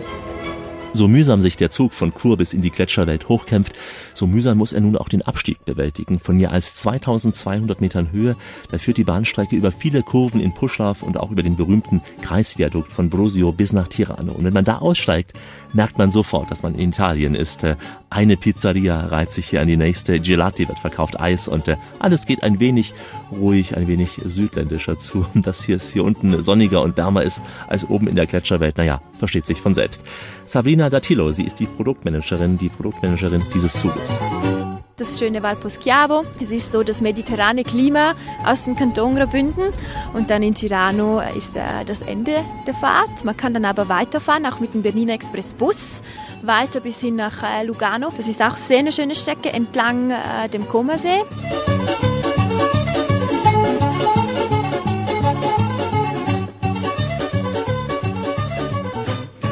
[0.97, 3.73] So mühsam sich der Zug von Chur bis in die Gletscherwelt hochkämpft,
[4.15, 6.17] so mühsam muss er nun auch den Abstieg bewältigen.
[6.17, 8.36] Von mehr als 2200 Metern Höhe,
[8.71, 12.91] da führt die Bahnstrecke über viele Kurven in Puschlav und auch über den berühmten Kreisviadukt
[12.91, 14.31] von Brosio bis nach Tirano.
[14.31, 15.33] Und wenn man da aussteigt,
[15.73, 17.63] merkt man sofort, dass man in Italien ist.
[17.63, 17.75] Äh,
[18.10, 22.25] Eine Pizzeria reiht sich hier an die nächste, Gelati wird verkauft, Eis und äh, alles
[22.25, 22.95] geht ein wenig
[23.31, 25.27] ruhig, ein wenig südländischer zu.
[25.36, 28.77] Und dass hier es hier unten sonniger und wärmer ist als oben in der Gletscherwelt,
[28.77, 30.03] naja, versteht sich von selbst.
[30.47, 34.17] Sabrina Datillo, sie ist die Produktmanagerin, die Produktmanagerin dieses Zuges.
[34.95, 36.23] Das schöne Valposchiavo.
[36.41, 39.65] Es ist so das mediterrane Klima aus dem Kanton Graubünden.
[40.13, 43.23] Und dann in Tirano ist äh, das Ende der Fahrt.
[43.23, 46.01] Man kann dann aber weiterfahren, auch mit dem Bernina Express Bus,
[46.41, 48.12] weiter bis hin nach äh, Lugano.
[48.17, 51.21] Das ist auch sehr eine schöne Strecke entlang äh, dem Comersee.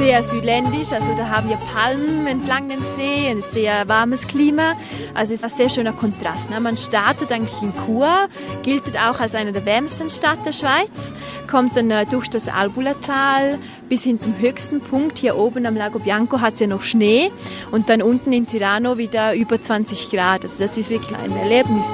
[0.06, 4.74] Sehr südländisch, also da haben wir Palmen entlang dem See, ein sehr warmes Klima.
[5.14, 6.48] Also es ist ein sehr schöner Kontrast.
[6.48, 6.60] Ne?
[6.60, 8.28] Man startet eigentlich in Chur,
[8.62, 11.12] gilt auch als eine der wärmsten Stadt der Schweiz,
[11.50, 15.18] kommt dann äh, durch das Albulatal bis hin zum höchsten Punkt.
[15.18, 17.32] Hier oben am Lago Bianco hat es ja noch Schnee
[17.72, 20.44] und dann unten in Tirano wieder über 20 Grad.
[20.44, 21.84] Also das ist wirklich ein Erlebnis.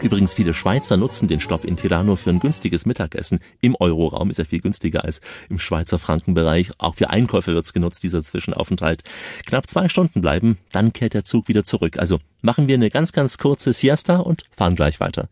[0.00, 3.40] Übrigens, viele Schweizer nutzen den Stopp in Tirano für ein günstiges Mittagessen.
[3.60, 6.70] Im Euroraum ist er viel günstiger als im Schweizer Frankenbereich.
[6.78, 9.02] Auch für Einkäufe wird's genutzt, dieser Zwischenaufenthalt.
[9.46, 11.98] Knapp zwei Stunden bleiben, dann kehrt der Zug wieder zurück.
[11.98, 15.28] Also machen wir eine ganz, ganz kurze Siesta und fahren gleich weiter.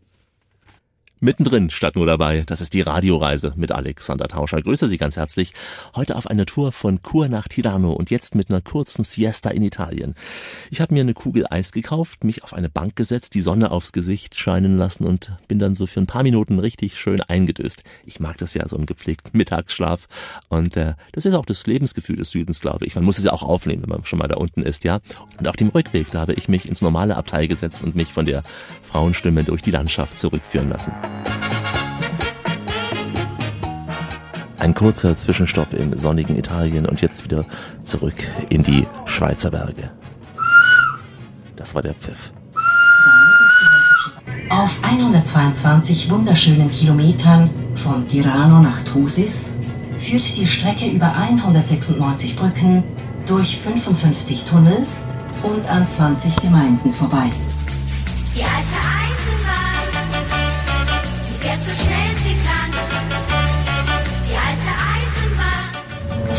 [1.19, 4.61] Mittendrin statt nur dabei, das ist die Radioreise mit Alexander Tauscher.
[4.61, 5.53] Grüße Sie ganz herzlich.
[5.95, 9.63] Heute auf eine Tour von Chur nach Tirano und jetzt mit einer kurzen Siesta in
[9.63, 10.13] Italien.
[10.69, 13.93] Ich habe mir eine Kugel Eis gekauft, mich auf eine Bank gesetzt, die Sonne aufs
[13.93, 17.83] Gesicht scheinen lassen und bin dann so für ein paar Minuten richtig schön eingedöst.
[18.05, 20.07] Ich mag das ja, so einen gepflegten Mittagsschlaf
[20.49, 22.93] und äh, das ist auch das Lebensgefühl des Südens, glaube ich.
[22.93, 24.99] Man muss es ja auch aufnehmen, wenn man schon mal da unten ist, ja.
[25.39, 28.27] Und auf dem Rückweg, da habe ich mich ins normale Abteil gesetzt und mich von
[28.27, 28.43] der
[28.83, 30.91] Frauenstimme durch die Landschaft zurückführen lassen.
[34.57, 37.45] Ein kurzer Zwischenstopp im sonnigen Italien und jetzt wieder
[37.83, 38.15] zurück
[38.49, 39.91] in die Schweizer Berge.
[41.55, 42.31] Das war der Pfiff.
[44.49, 49.51] Auf 122 wunderschönen Kilometern von Tirano nach Thusis
[49.99, 52.83] führt die Strecke über 196 Brücken
[53.25, 55.03] durch 55 Tunnels
[55.43, 57.29] und an 20 Gemeinden vorbei.
[58.35, 58.86] Die alte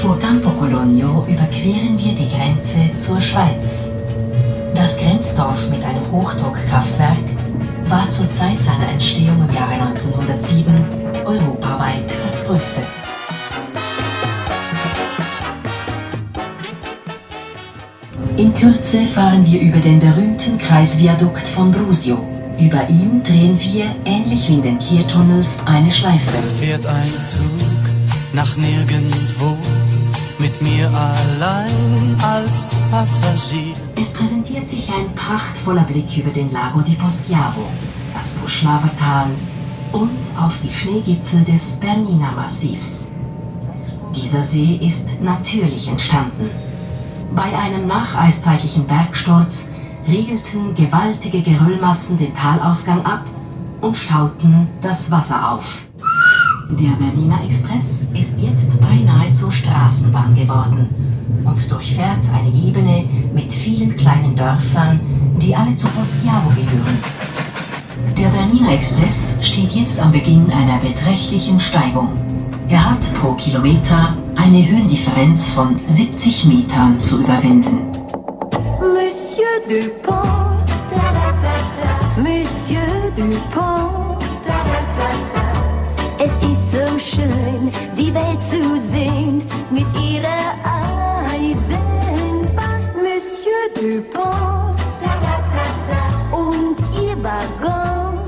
[0.09, 3.91] Vor Campo Cologno überqueren wir die Grenze zur Schweiz.
[4.75, 7.19] Das Grenzdorf mit einem Hochdruckkraftwerk
[7.89, 10.73] war zur Zeit seiner Entstehung im Jahre 1907
[11.27, 12.81] europaweit das größte.
[18.39, 22.19] In Kürze fahren wir über den berühmten Kreisviadukt von Brusio.
[22.59, 26.39] Über ihm drehen wir, ähnlich wie in den Kehrtunnels, eine Schleife.
[26.59, 27.69] fährt ein Zug
[28.33, 29.57] nach nirgendwo
[30.39, 33.75] mit mir allein als Passagier.
[33.97, 37.67] Es präsentiert sich ein prachtvoller Blick über den Lago di Poschiavo,
[38.15, 39.31] das Puschlaver Tal
[39.93, 43.11] und auf die Schneegipfel des Bernina Massivs.
[44.15, 46.51] Dieser See ist natürlich entstanden.
[47.35, 49.69] Bei einem nacheiszeitlichen Bergsturz
[50.07, 53.25] riegelten gewaltige Geröllmassen den Talausgang ab
[53.81, 55.88] und stauten das Wasser auf.
[56.71, 60.87] Der Berliner Express ist jetzt beinahe zur Straßenbahn geworden
[61.43, 63.05] und durchfährt eine Ebene
[63.35, 65.01] mit vielen kleinen Dörfern,
[65.39, 67.03] die alle zu Poschiavo gehören.
[68.19, 72.11] Der Bernina Express steht jetzt am Beginn einer beträchtlichen Steigung.
[72.69, 77.79] Er hat pro Kilometer eine Höhendifferenz von 70 Metern zu überwinden.
[78.79, 82.21] Monsieur Dupont, ta ta ta ta.
[82.21, 82.83] Monsieur
[83.17, 84.59] Dupont, ta.
[84.61, 84.98] Es ist
[87.01, 90.55] schön, die Welt zu sehen mit ihrer
[91.33, 92.83] Eisenbahn.
[93.03, 94.79] Monsieur Dupont.
[96.33, 98.19] Und ihr Waggon.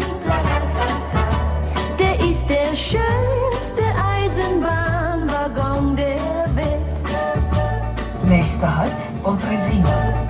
[1.99, 3.83] Der ist der schönste
[4.17, 6.97] Eisenbahnwaggon der Welt.
[8.29, 10.27] Nächster Halt Pontresina.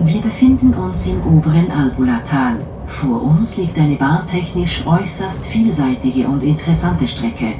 [0.00, 2.56] Wir befinden uns im oberen Albula-Tal,
[3.00, 7.54] Vor uns liegt eine bahntechnisch äußerst vielseitige und interessante Strecke,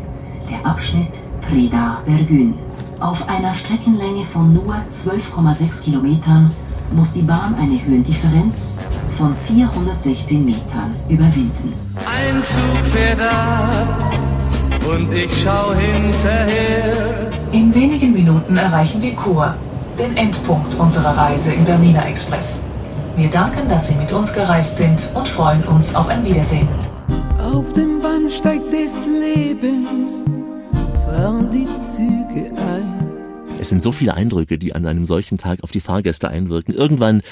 [0.51, 1.12] der Abschnitt
[1.48, 2.55] Preda-Bergün.
[2.98, 6.53] Auf einer Streckenlänge von nur 12,6 Kilometern
[6.90, 8.77] muss die Bahn eine Höhendifferenz
[9.16, 11.72] von 416 Metern überwinden.
[11.98, 14.12] Ein Zug fährt ab
[14.92, 17.31] und ich schau hinterher.
[17.53, 19.55] In wenigen Minuten erreichen wir Chur,
[19.96, 22.61] den Endpunkt unserer Reise im Berliner Express.
[23.18, 26.68] Wir danken, dass Sie mit uns gereist sind und freuen uns auf ein Wiedersehen.
[27.52, 30.24] Auf dem Bahnsteig des Lebens
[31.04, 33.09] fahren die Züge ein.
[33.61, 36.72] Es sind so viele Eindrücke, die an einem solchen Tag auf die Fahrgäste einwirken.
[36.72, 37.22] Irgendwann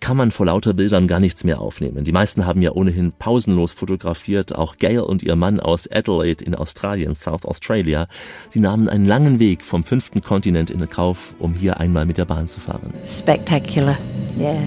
[0.00, 2.04] kann man vor lauter Bildern gar nichts mehr aufnehmen.
[2.04, 4.54] Die meisten haben ja ohnehin pausenlos fotografiert.
[4.54, 8.08] Auch Gail und ihr Mann aus Adelaide in Australien, South Australia.
[8.50, 12.26] Sie nahmen einen langen Weg vom fünften Kontinent in Kauf, um hier einmal mit der
[12.26, 12.92] Bahn zu fahren.
[13.06, 13.96] Spectacular.
[14.38, 14.58] Yeah,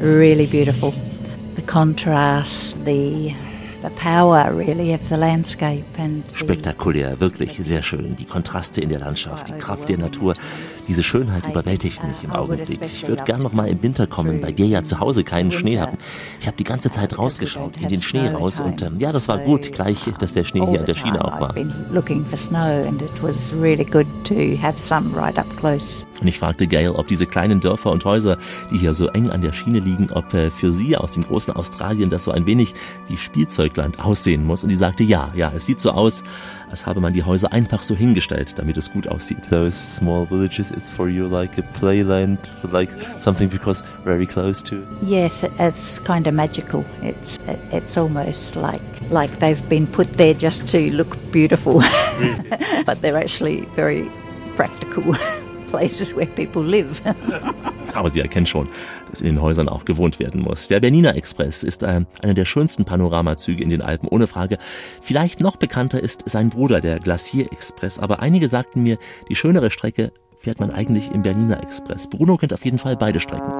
[0.00, 0.92] really beautiful.
[1.56, 3.34] The contrast, the
[3.96, 5.84] power really of the landscape
[6.34, 8.16] Spektakulär, wirklich sehr schön.
[8.16, 10.34] Die Kontraste in der Landschaft, die Kraft der Natur.
[10.90, 12.80] Diese Schönheit überwältigt mich im Augenblick.
[12.82, 15.78] Ich würde gern noch mal im Winter kommen, weil wir ja zu Hause keinen Schnee
[15.78, 15.96] haben.
[16.40, 19.38] Ich habe die ganze Zeit rausgeschaut, in den Schnee raus und ähm, ja, das war
[19.38, 21.50] gut, gleich, dass der Schnee hier an der Schiene auch war.
[21.50, 25.46] I've been looking for snow and it was really good to have some right up
[25.56, 26.04] close.
[26.20, 28.36] Und ich fragte Gail, ob diese kleinen Dörfer und Häuser,
[28.70, 31.54] die hier so eng an der Schiene liegen, ob äh, für sie aus dem großen
[31.54, 32.74] Australien das so ein wenig
[33.08, 34.62] wie Spielzeugland aussehen muss.
[34.62, 36.22] Und die sagte, ja, ja, es sieht so aus,
[36.70, 39.48] als habe man die Häuser einfach so hingestellt, damit es gut aussieht.
[39.50, 44.62] Those small villages, it's for you like a playland, so like something because very close
[44.62, 44.76] to.
[45.02, 46.84] Yes, it's kind of magical.
[47.02, 47.38] It's
[47.70, 51.82] it's almost like like they've been put there just to look beautiful,
[52.86, 54.10] but they're actually very
[54.56, 55.14] practical
[55.68, 57.02] places where people live.
[57.94, 58.68] Aber sie erkennt schon,
[59.10, 60.68] dass in den Häusern auch gewohnt werden muss.
[60.68, 64.58] Der Bernina Express ist äh, einer der schönsten Panoramazüge in den Alpen, ohne Frage.
[65.02, 67.98] Vielleicht noch bekannter ist sein Bruder, der Glacier Express.
[67.98, 68.96] Aber einige sagten mir,
[69.28, 72.08] die schönere Strecke fährt man eigentlich im Bernina Express.
[72.08, 73.52] Bruno kennt auf jeden Fall beide Strecken.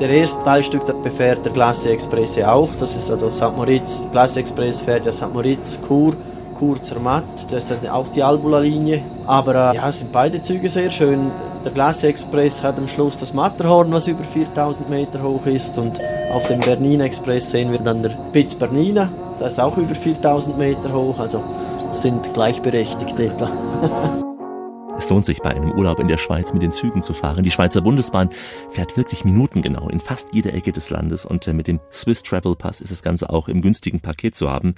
[0.00, 2.68] Der erste Teilstück das befährt der Glacier Express auch.
[2.80, 3.54] Das ist also St.
[3.54, 4.08] Moritz.
[4.10, 5.32] Glacier Express fährt ja St.
[5.32, 6.16] Moritz, Chur,
[6.58, 7.24] Chur Zermatt.
[7.50, 9.02] Das ist dann auch die Albula-Linie.
[9.26, 11.30] Aber äh, ja, sind beide Züge sehr schön.
[11.64, 15.76] Der Glacier Express hat am Schluss das Matterhorn, was über 4000 Meter hoch ist.
[15.78, 16.00] Und
[16.32, 19.10] auf dem Bernina Express sehen wir dann der Piz Bernina.
[19.38, 21.18] Das ist auch über 4000 Meter hoch.
[21.18, 21.44] Also
[21.94, 24.20] sind gleichberechtigt etwa.
[24.96, 27.42] Es lohnt sich bei einem Urlaub in der Schweiz mit den Zügen zu fahren.
[27.42, 28.30] Die Schweizer Bundesbahn
[28.70, 32.54] fährt wirklich minutengenau in fast jeder Ecke des Landes und äh, mit dem Swiss Travel
[32.54, 34.76] Pass ist das Ganze auch im günstigen Paket zu haben.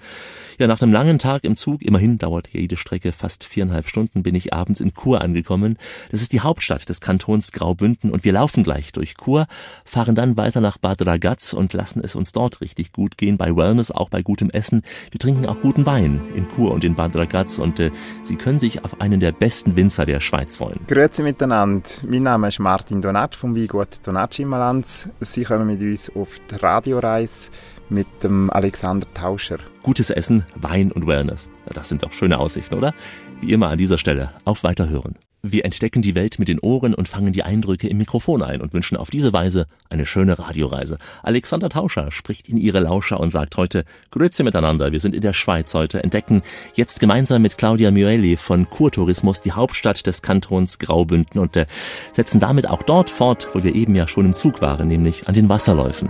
[0.59, 4.23] Ja, nach einem langen Tag im Zug, immerhin dauert hier jede Strecke fast viereinhalb Stunden,
[4.23, 5.77] bin ich abends in Chur angekommen.
[6.11, 9.47] Das ist die Hauptstadt des Kantons Graubünden und wir laufen gleich durch Chur,
[9.85, 13.55] fahren dann weiter nach Bad Ragaz und lassen es uns dort richtig gut gehen, bei
[13.55, 14.83] Wellness, auch bei gutem Essen.
[15.11, 17.91] Wir trinken auch guten Wein in Chur und in Bad Ragaz und äh,
[18.23, 20.81] Sie können sich auf einen der besten Winzer der Schweiz freuen.
[20.87, 21.89] Grüezi miteinander.
[22.09, 25.09] Mein Name ist Martin Donat vom Weingut Donat Immerlands.
[25.21, 27.51] Sie kommen mit uns auf die Radioreise
[27.89, 29.59] mit dem Alexander Tauscher.
[29.83, 31.49] Gutes Essen, Wein und Wellness.
[31.73, 32.95] Das sind doch schöne Aussichten, oder?
[33.41, 35.17] Wie immer an dieser Stelle auf Weiterhören.
[35.43, 38.73] Wir entdecken die Welt mit den Ohren und fangen die Eindrücke im Mikrofon ein und
[38.73, 40.99] wünschen auf diese Weise eine schöne Radioreise.
[41.23, 44.93] Alexander Tauscher spricht in ihre Lauscher und sagt heute Grüezi miteinander.
[44.93, 46.43] Wir sind in der Schweiz heute, entdecken
[46.75, 51.67] jetzt gemeinsam mit Claudia Mueli von Kurtourismus die Hauptstadt des Kantons Graubünden und äh,
[52.13, 55.35] setzen damit auch dort fort, wo wir eben ja schon im Zug waren, nämlich an
[55.35, 56.09] den Wasserläufen.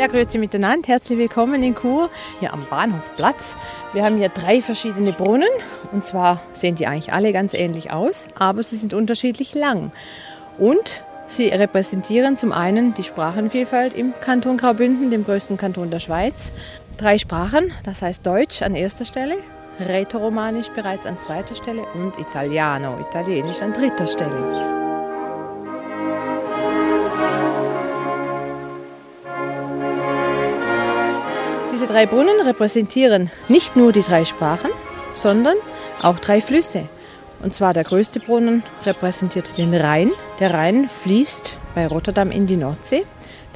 [0.00, 2.08] Ja, grüezi miteinander, herzlich willkommen in Chur,
[2.38, 3.58] hier am Bahnhofplatz.
[3.92, 5.50] Wir haben hier drei verschiedene Brunnen
[5.92, 9.92] und zwar sehen die eigentlich alle ganz ähnlich aus, aber sie sind unterschiedlich lang.
[10.56, 16.50] Und sie repräsentieren zum einen die Sprachenvielfalt im Kanton Graubünden, dem größten Kanton der Schweiz.
[16.96, 19.36] Drei Sprachen, das heißt Deutsch an erster Stelle,
[19.80, 24.89] Rätoromanisch bereits an zweiter Stelle und Italiano, Italienisch an dritter Stelle.
[31.80, 34.68] Diese drei Brunnen repräsentieren nicht nur die drei Sprachen,
[35.14, 35.56] sondern
[36.02, 36.86] auch drei Flüsse.
[37.42, 40.12] Und zwar der größte Brunnen repräsentiert den Rhein.
[40.40, 43.06] Der Rhein fließt bei Rotterdam in die Nordsee.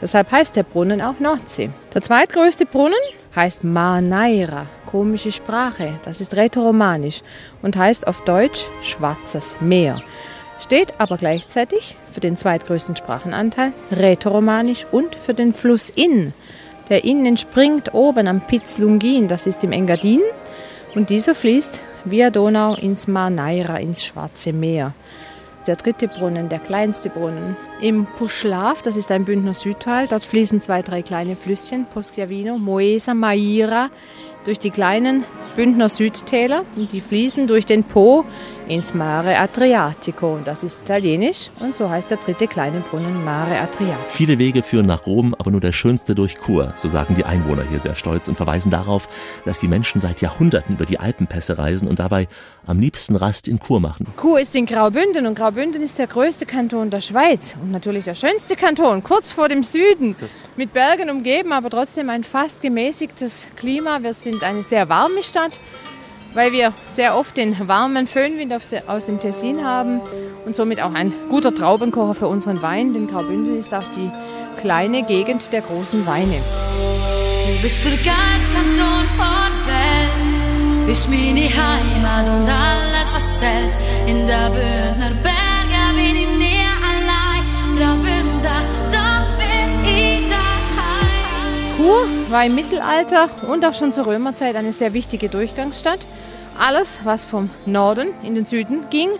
[0.01, 1.69] Deshalb heißt der Brunnen auch Nordsee.
[1.93, 2.95] Der zweitgrößte Brunnen
[3.37, 6.01] heißt Maneira, komische Sprache.
[6.07, 7.21] Das ist rätoromanisch
[7.61, 10.03] und heißt auf Deutsch Schwarzes Meer.
[10.59, 16.33] Steht aber gleichzeitig für den zweitgrößten Sprachenanteil rätoromanisch und für den Fluss Inn.
[16.91, 20.21] Der Inn entspringt oben am Piz Lungin, das ist im Engadin,
[20.95, 24.93] und dieser fließt via Donau ins Mar Neira, ins Schwarze Meer.
[25.67, 27.57] der dritte Brunnen, der kleinste Brunnen.
[27.81, 33.15] Im Puschlav, das ist ein Bündner Südteil, dort fließen zwei, drei kleine Flüsschen, Poschiavino, Moesa,
[33.15, 33.91] Maira,
[34.45, 35.25] durch die kleinen
[35.57, 38.25] Bündner Südtäler und die fließen durch den Po
[38.69, 40.39] ins Mare Adriatico.
[40.45, 44.09] Das ist italienisch und so heißt der dritte kleine Brunnen Mare Adriatico.
[44.09, 47.65] Viele Wege führen nach Rom, aber nur der schönste durch Chur, so sagen die Einwohner
[47.69, 49.09] hier sehr stolz und verweisen darauf,
[49.45, 52.29] dass die Menschen seit Jahrhunderten über die Alpenpässe reisen und dabei
[52.67, 54.07] am liebsten Rast in Chur machen.
[54.21, 58.15] Chur ist in Graubünden und Graubünden ist der größte Kanton der Schweiz und natürlich der
[58.15, 60.17] schönste Kanton, kurz vor dem Süden,
[60.57, 64.03] mit Bergen umgeben, aber trotzdem ein fast gemäßigtes Klima.
[64.03, 65.59] Wir sind eine sehr warme Stadt
[66.35, 68.53] weil wir sehr oft den warmen Föhnwind
[68.87, 70.01] aus dem Tessin haben
[70.45, 74.11] und somit auch ein guter Traubenkocher für unseren Wein, denn Graubünden ist auch die
[74.61, 76.39] kleine Gegend der großen Weine.
[77.47, 83.77] Du bist der geilste Kanton von Welt, bist meine Heimat und alles, was zählt.
[84.07, 87.45] In der Bündner Berge bin ich nie allein.
[87.79, 91.77] Graubünden, da bin ich daheim.
[91.77, 96.01] Chur war im Mittelalter und auch schon zur Römerzeit eine sehr wichtige Durchgangsstadt
[96.59, 99.11] alles, was vom Norden in den Süden ging.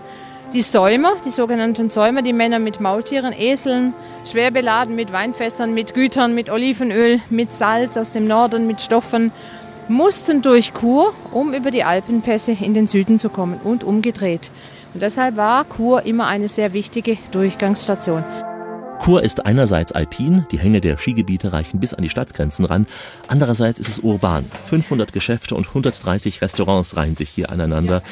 [0.53, 3.93] Die Säumer, die sogenannten Säumer, die Männer mit Maultieren, Eseln,
[4.25, 9.33] schwer beladen mit Weinfässern, mit Gütern, mit Olivenöl, mit Salz aus dem Norden, mit Stoffen,
[9.89, 14.51] mussten durch Chur, um über die Alpenpässe in den Süden zu kommen und umgedreht.
[14.93, 18.25] Und deshalb war Chur immer eine sehr wichtige Durchgangsstation.
[19.05, 22.87] Chur ist einerseits alpin, die Hänge der Skigebiete reichen bis an die Stadtgrenzen ran,
[23.29, 24.51] andererseits ist es urban.
[24.71, 28.03] 500 Geschäfte und 130 Restaurants reihen sich hier aneinander.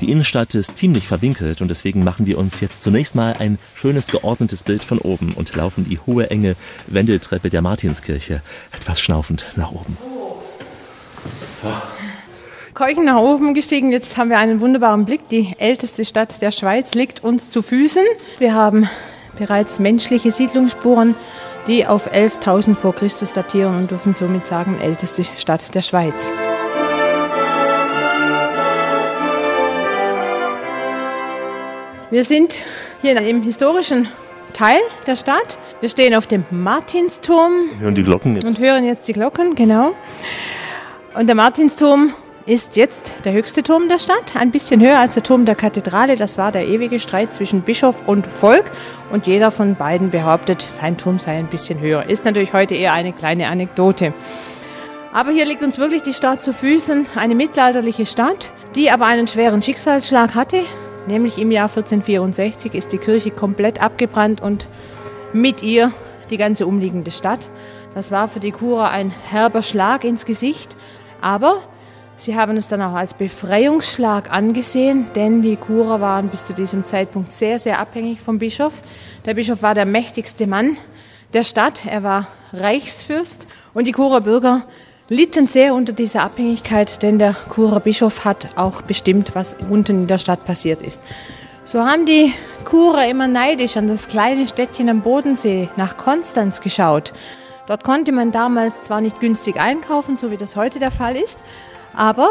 [0.00, 4.12] Die Innenstadt ist ziemlich verwinkelt und deswegen machen wir uns jetzt zunächst mal ein schönes
[4.12, 6.54] geordnetes Bild von oben und laufen die hohe enge
[6.86, 9.98] Wendeltreppe der Martinskirche etwas schnaufend nach oben.
[12.74, 13.90] Keuchen nach oben gestiegen.
[13.90, 15.28] Jetzt haben wir einen wunderbaren Blick.
[15.30, 18.04] Die älteste Stadt der Schweiz liegt uns zu Füßen.
[18.38, 18.88] Wir haben
[19.38, 21.14] bereits menschliche Siedlungsspuren,
[21.66, 26.30] die auf 11.000 vor Christus datieren und dürfen somit sagen, älteste Stadt der Schweiz.
[32.10, 32.54] Wir sind
[33.02, 34.08] hier im historischen
[34.54, 35.58] Teil der Stadt.
[35.80, 37.68] Wir stehen auf dem Martinsturm.
[37.78, 38.46] Hören die Glocken jetzt.
[38.46, 39.94] Und hören jetzt die Glocken, genau.
[41.14, 42.14] Und der Martinsturm
[42.48, 46.16] ist jetzt der höchste Turm der Stadt, ein bisschen höher als der Turm der Kathedrale.
[46.16, 48.64] Das war der ewige Streit zwischen Bischof und Volk
[49.12, 52.08] und jeder von beiden behauptet, sein Turm sei ein bisschen höher.
[52.08, 54.14] Ist natürlich heute eher eine kleine Anekdote.
[55.12, 59.28] Aber hier liegt uns wirklich die Stadt zu Füßen, eine mittelalterliche Stadt, die aber einen
[59.28, 60.62] schweren Schicksalsschlag hatte.
[61.06, 64.68] Nämlich im Jahr 1464 ist die Kirche komplett abgebrannt und
[65.34, 65.92] mit ihr
[66.30, 67.50] die ganze umliegende Stadt.
[67.94, 70.78] Das war für die Churer ein herber Schlag ins Gesicht.
[71.20, 71.60] Aber
[72.18, 76.84] Sie haben es dann auch als Befreiungsschlag angesehen, denn die Churer waren bis zu diesem
[76.84, 78.82] Zeitpunkt sehr, sehr abhängig vom Bischof.
[79.24, 80.76] Der Bischof war der mächtigste Mann
[81.32, 84.62] der Stadt, er war Reichsfürst und die Churer Bürger
[85.08, 90.06] litten sehr unter dieser Abhängigkeit, denn der Churer Bischof hat auch bestimmt, was unten in
[90.08, 91.00] der Stadt passiert ist.
[91.62, 92.32] So haben die
[92.68, 97.12] Churer immer neidisch an das kleine Städtchen am Bodensee nach Konstanz geschaut.
[97.68, 101.44] Dort konnte man damals zwar nicht günstig einkaufen, so wie das heute der Fall ist,
[101.94, 102.30] aber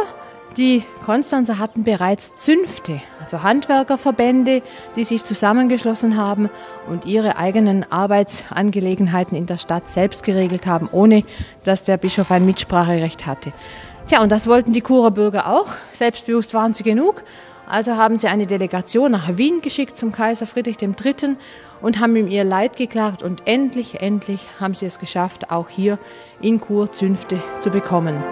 [0.57, 4.63] die Konstanzer hatten bereits Zünfte, also Handwerkerverbände,
[4.95, 6.49] die sich zusammengeschlossen haben
[6.89, 11.23] und ihre eigenen Arbeitsangelegenheiten in der Stadt selbst geregelt haben, ohne
[11.63, 13.53] dass der Bischof ein Mitspracherecht hatte.
[14.07, 15.67] Tja, und das wollten die Churer Bürger auch.
[15.91, 17.23] Selbstbewusst waren sie genug.
[17.67, 21.35] Also haben sie eine Delegation nach Wien geschickt zum Kaiser Friedrich III.
[21.81, 23.21] und haben ihm ihr Leid geklagt.
[23.21, 25.99] Und endlich, endlich haben sie es geschafft, auch hier
[26.41, 28.23] in Chur Zünfte zu bekommen.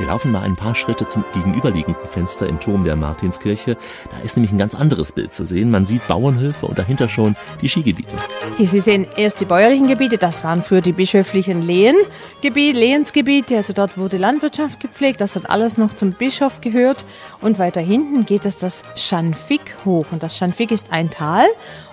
[0.00, 3.76] Wir laufen mal ein paar Schritte zum gegenüberliegenden Fenster im Turm der Martinskirche.
[4.10, 5.70] Da ist nämlich ein ganz anderes Bild zu sehen.
[5.70, 8.16] Man sieht Bauernhöfe und dahinter schon die Skigebiete.
[8.56, 13.98] Sie sehen erst die bäuerlichen Gebiete, das waren für die bischöflichen Lehengebiete, Lehensgebiete, also dort
[13.98, 17.04] wurde Landwirtschaft gepflegt, das hat alles noch zum Bischof gehört.
[17.42, 21.44] Und weiter hinten geht es das Schanfig hoch und das Schanfig ist ein Tal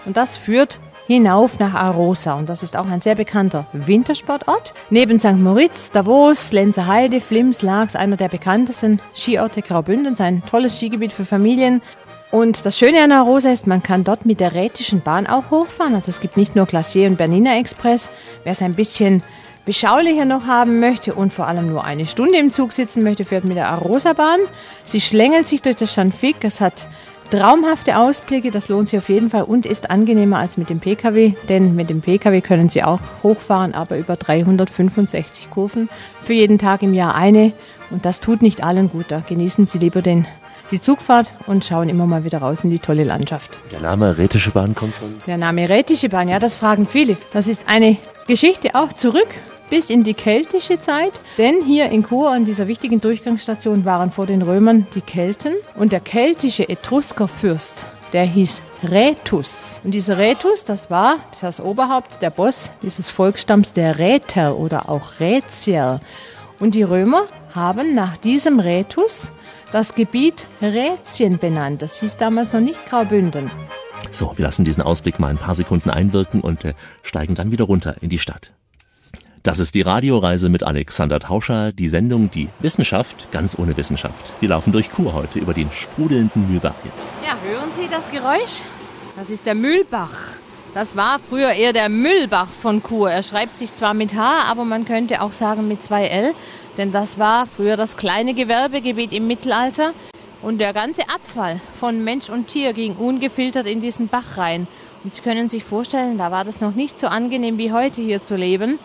[0.05, 2.33] und das führt hinauf nach Arosa.
[2.33, 4.73] Und das ist auch ein sehr bekannter Wintersportort.
[4.89, 5.37] Neben St.
[5.37, 10.21] Moritz, Davos, Lenzerheide, Flims, Laax, einer der bekanntesten Skiorte Graubündens.
[10.21, 11.81] Ein tolles Skigebiet für Familien.
[12.29, 15.95] Und das Schöne an Arosa ist, man kann dort mit der Rätischen Bahn auch hochfahren.
[15.95, 18.09] Also es gibt nicht nur Glacier und Bernina Express.
[18.43, 19.23] Wer es ein bisschen
[19.65, 23.45] beschaulicher noch haben möchte und vor allem nur eine Stunde im Zug sitzen möchte, fährt
[23.45, 24.39] mit der Arosa-Bahn.
[24.83, 26.35] Sie schlängelt sich durch das Schanfig.
[26.41, 26.87] Es hat
[27.29, 31.33] traumhafte Ausblicke, das lohnt sich auf jeden Fall und ist angenehmer als mit dem Pkw,
[31.49, 35.89] denn mit dem Pkw können Sie auch hochfahren, aber über 365 Kurven
[36.23, 37.53] für jeden Tag im Jahr eine
[37.89, 39.05] und das tut nicht allen gut.
[39.09, 40.27] Da genießen Sie lieber den
[40.71, 43.59] die Zugfahrt und schauen immer mal wieder raus in die tolle Landschaft.
[43.71, 45.15] Der Name Rätische Bahn kommt von.
[45.25, 47.15] Der Name Rätische Bahn, ja, das fragen viele.
[47.31, 47.97] Das ist eine
[48.27, 49.27] Geschichte auch zurück
[49.69, 51.13] bis in die keltische Zeit.
[51.37, 55.53] Denn hier in Chur an dieser wichtigen Durchgangsstation waren vor den Römern die Kelten.
[55.75, 59.81] Und der keltische Etruskerfürst, der hieß Rätus.
[59.83, 65.19] Und dieser Rätus, das war das Oberhaupt, der Boss dieses Volksstamms der Räter oder auch
[65.19, 65.99] Rätier.
[66.59, 69.31] Und die Römer haben nach diesem Rätus
[69.71, 71.81] das Gebiet Rätien benannt.
[71.81, 73.51] Das hieß damals noch nicht Graubünden.
[74.11, 77.65] So, wir lassen diesen Ausblick mal ein paar Sekunden einwirken und äh, steigen dann wieder
[77.65, 78.51] runter in die Stadt.
[79.47, 84.33] Das ist die Radioreise mit Alexander Tauscher, die Sendung Die Wissenschaft ganz ohne Wissenschaft.
[84.41, 87.07] Wir laufen durch Chur heute über den sprudelnden Mühlbach jetzt.
[87.25, 88.63] Ja, hören Sie das Geräusch?
[89.15, 90.17] Das ist der Mühlbach.
[90.73, 93.09] Das war früher eher der Müllbach von Chur.
[93.09, 96.33] Er schreibt sich zwar mit H, aber man könnte auch sagen mit zwei L,
[96.77, 99.93] denn das war früher das kleine Gewerbegebiet im Mittelalter.
[100.41, 104.67] Und der ganze Abfall von Mensch und Tier ging ungefiltert in diesen Bach rein.
[105.05, 108.21] Und Sie können sich vorstellen, da war das noch nicht so angenehm wie heute hier
[108.21, 108.77] zu leben.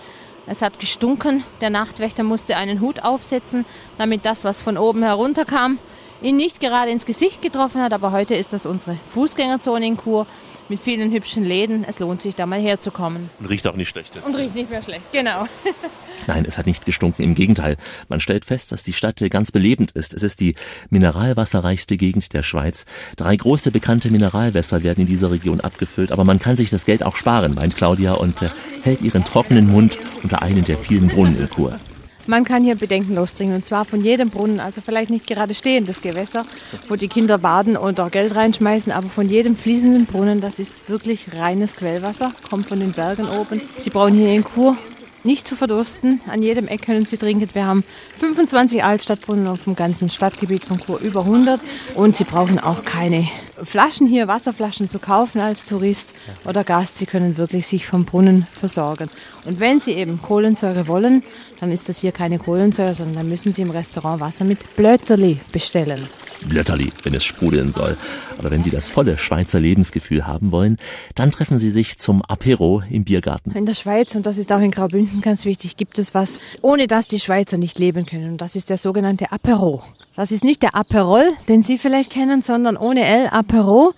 [0.46, 3.64] Es hat gestunken, der Nachtwächter musste einen Hut aufsetzen,
[3.98, 5.78] damit das, was von oben herunterkam,
[6.20, 7.92] ihn nicht gerade ins Gesicht getroffen hat.
[7.92, 10.26] Aber heute ist das unsere Fußgängerzone in Chur
[10.72, 11.84] mit vielen hübschen Läden.
[11.86, 13.28] Es lohnt sich, da mal herzukommen.
[13.40, 14.26] Und riecht auch nicht schlecht jetzt.
[14.26, 15.46] Und riecht nicht mehr schlecht, genau.
[16.26, 17.22] Nein, es hat nicht gestunken.
[17.22, 17.76] Im Gegenteil.
[18.08, 20.14] Man stellt fest, dass die Stadt ganz belebend ist.
[20.14, 20.54] Es ist die
[20.88, 22.86] mineralwasserreichste Gegend der Schweiz.
[23.16, 26.10] Drei große bekannte Mineralwässer werden in dieser Region abgefüllt.
[26.10, 28.48] Aber man kann sich das Geld auch sparen, meint Claudia und äh,
[28.82, 31.78] hält ihren trockenen Mund unter einen der vielen Brunnen in Chur.
[32.26, 36.00] Man kann hier bedenkenlos trinken und zwar von jedem Brunnen, also vielleicht nicht gerade stehendes
[36.00, 36.44] Gewässer,
[36.88, 40.72] wo die Kinder baden und auch Geld reinschmeißen, aber von jedem fließenden Brunnen, das ist
[40.88, 43.60] wirklich reines Quellwasser, kommt von den Bergen oben.
[43.78, 44.76] Sie brauchen hier in Chur
[45.24, 46.20] nicht zu verdursten.
[46.26, 47.48] An jedem Eck können Sie trinken.
[47.52, 47.84] Wir haben
[48.18, 51.60] 25 Altstadtbrunnen auf dem ganzen Stadtgebiet von Chur, über 100.
[51.94, 53.28] Und Sie brauchen auch keine
[53.62, 56.12] Flaschen hier, Wasserflaschen zu kaufen als Tourist
[56.44, 56.98] oder Gast.
[56.98, 59.10] Sie können wirklich sich vom Brunnen versorgen.
[59.44, 61.22] Und wenn Sie eben Kohlensäure wollen,
[61.60, 65.40] dann ist das hier keine Kohlensäure, sondern dann müssen Sie im Restaurant Wasser mit Blötterli
[65.52, 66.08] bestellen.
[66.48, 67.96] Blötterli, wenn es sprudeln soll.
[68.38, 70.78] Aber wenn Sie das volle Schweizer Lebensgefühl haben wollen,
[71.14, 73.52] dann treffen Sie sich zum Apero im Biergarten.
[73.52, 76.86] In der Schweiz, und das ist auch in Graubünden ganz wichtig, gibt es was, ohne
[76.86, 78.32] das die Schweizer nicht leben können.
[78.32, 79.82] Und das ist der sogenannte Apero.
[80.16, 83.94] Das ist nicht der Aperol, den Sie vielleicht kennen, sondern ohne L Apero.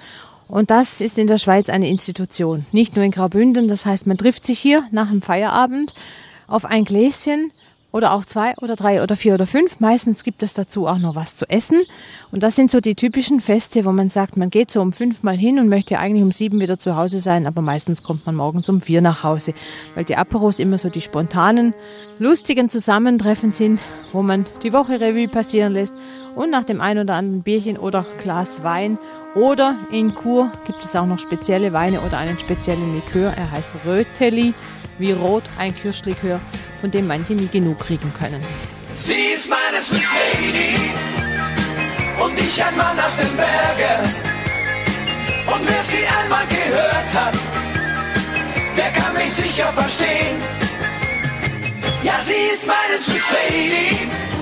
[0.49, 2.67] Und das ist in der Schweiz eine Institution.
[2.71, 5.95] Nicht nur in Graubünden, das heißt, man trifft sich hier nach dem Feierabend
[6.47, 7.51] auf ein Gläschen
[7.95, 9.79] oder auch zwei oder drei oder vier oder fünf.
[9.79, 11.81] Meistens gibt es dazu auch noch was zu essen.
[12.33, 15.23] Und das sind so die typischen Feste, wo man sagt, man geht so um fünf
[15.23, 18.35] mal hin und möchte eigentlich um sieben wieder zu Hause sein, aber meistens kommt man
[18.35, 19.55] morgens um vier nach Hause,
[19.95, 21.73] weil die Aperos immer so die spontanen,
[22.19, 23.79] lustigen Zusammentreffen sind,
[24.11, 25.95] wo man die Woche Revue passieren lässt
[26.35, 28.99] und nach dem ein oder anderen Bierchen oder Glas Wein
[29.37, 33.33] oder in Kur gibt es auch noch spezielle Weine oder einen speziellen Likör.
[33.37, 34.53] Er heißt Röteli
[34.99, 36.41] wie rot ein Kirschlikör,
[36.81, 38.43] von dem manche nie genug kriegen können.
[38.93, 40.77] Sie ist meine Swiss Lady
[42.23, 44.05] und ich ein Mann aus den Bergen.
[45.47, 47.35] Und wer sie einmal gehört hat,
[48.77, 50.41] der kann mich sicher verstehen.
[52.03, 54.34] Ja, sie ist meine Swiss Lady.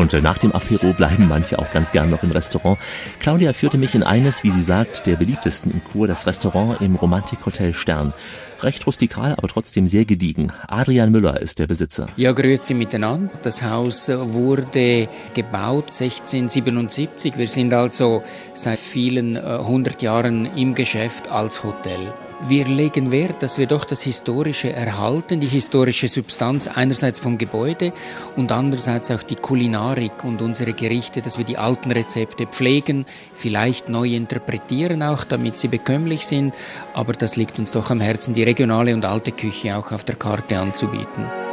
[0.00, 2.78] Und äh, nach dem Apero bleiben manche auch ganz gern noch im Restaurant.
[3.18, 6.94] Claudia führte mich in eines, wie sie sagt, der beliebtesten in Chur, das Restaurant im
[6.94, 8.14] Romantikhotel Stern.
[8.62, 10.52] Recht rustikal, aber trotzdem sehr gediegen.
[10.68, 12.08] Adrian Müller ist der Besitzer.
[12.16, 13.30] Ja, grüezi miteinander.
[13.42, 17.36] Das Haus wurde gebaut 1677.
[17.36, 18.22] Wir sind also
[18.54, 22.14] seit vielen äh, hundert Jahren im Geschäft als Hotel.
[22.48, 27.92] Wir legen Wert, dass wir doch das Historische erhalten, die historische Substanz einerseits vom Gebäude
[28.34, 33.90] und andererseits auch die Kulinarik und unsere Gerichte, dass wir die alten Rezepte pflegen, vielleicht
[33.90, 36.54] neu interpretieren auch, damit sie bekömmlich sind.
[36.94, 40.16] Aber das liegt uns doch am Herzen, die regionale und alte Küche auch auf der
[40.16, 41.49] Karte anzubieten.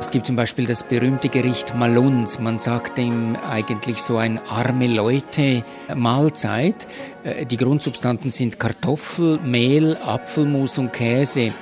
[0.00, 2.38] Es gibt zum Beispiel das berühmte Gericht Maluns.
[2.38, 6.86] Man sagt dem eigentlich so ein arme Leute Mahlzeit.
[7.24, 11.52] Äh, Die Grundsubstanten sind Kartoffel, Mehl, Apfelmus und Käse.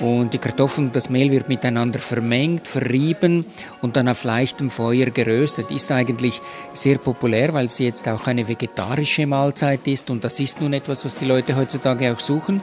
[0.00, 3.44] Und die Kartoffeln und das Mehl wird miteinander vermengt, verrieben
[3.82, 5.70] und dann auf leichtem Feuer geröstet.
[5.70, 6.40] Ist eigentlich
[6.72, 10.08] sehr populär, weil sie jetzt auch eine vegetarische Mahlzeit ist.
[10.08, 12.62] Und das ist nun etwas, was die Leute heutzutage auch suchen.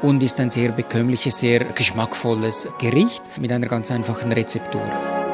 [0.00, 5.27] Und ist ein sehr bekömmliches, sehr geschmackvolles Gericht mit einer ganz einfachen Rezeptur.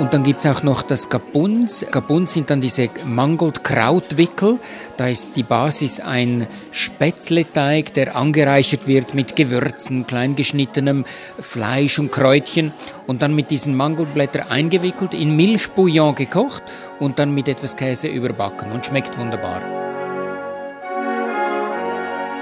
[0.00, 1.84] Und dann gibt es auch noch das Gabuns.
[1.90, 4.58] Gabuns sind dann diese Mangold Krautwickel.
[4.96, 11.04] Da ist die Basis ein Spätzleteig, der angereichert wird mit Gewürzen, kleingeschnittenem
[11.38, 12.72] Fleisch und Kräutchen
[13.06, 16.62] und dann mit diesen Mangoldblättern eingewickelt, in Milchbouillon gekocht
[16.98, 19.79] und dann mit etwas Käse überbacken und schmeckt wunderbar.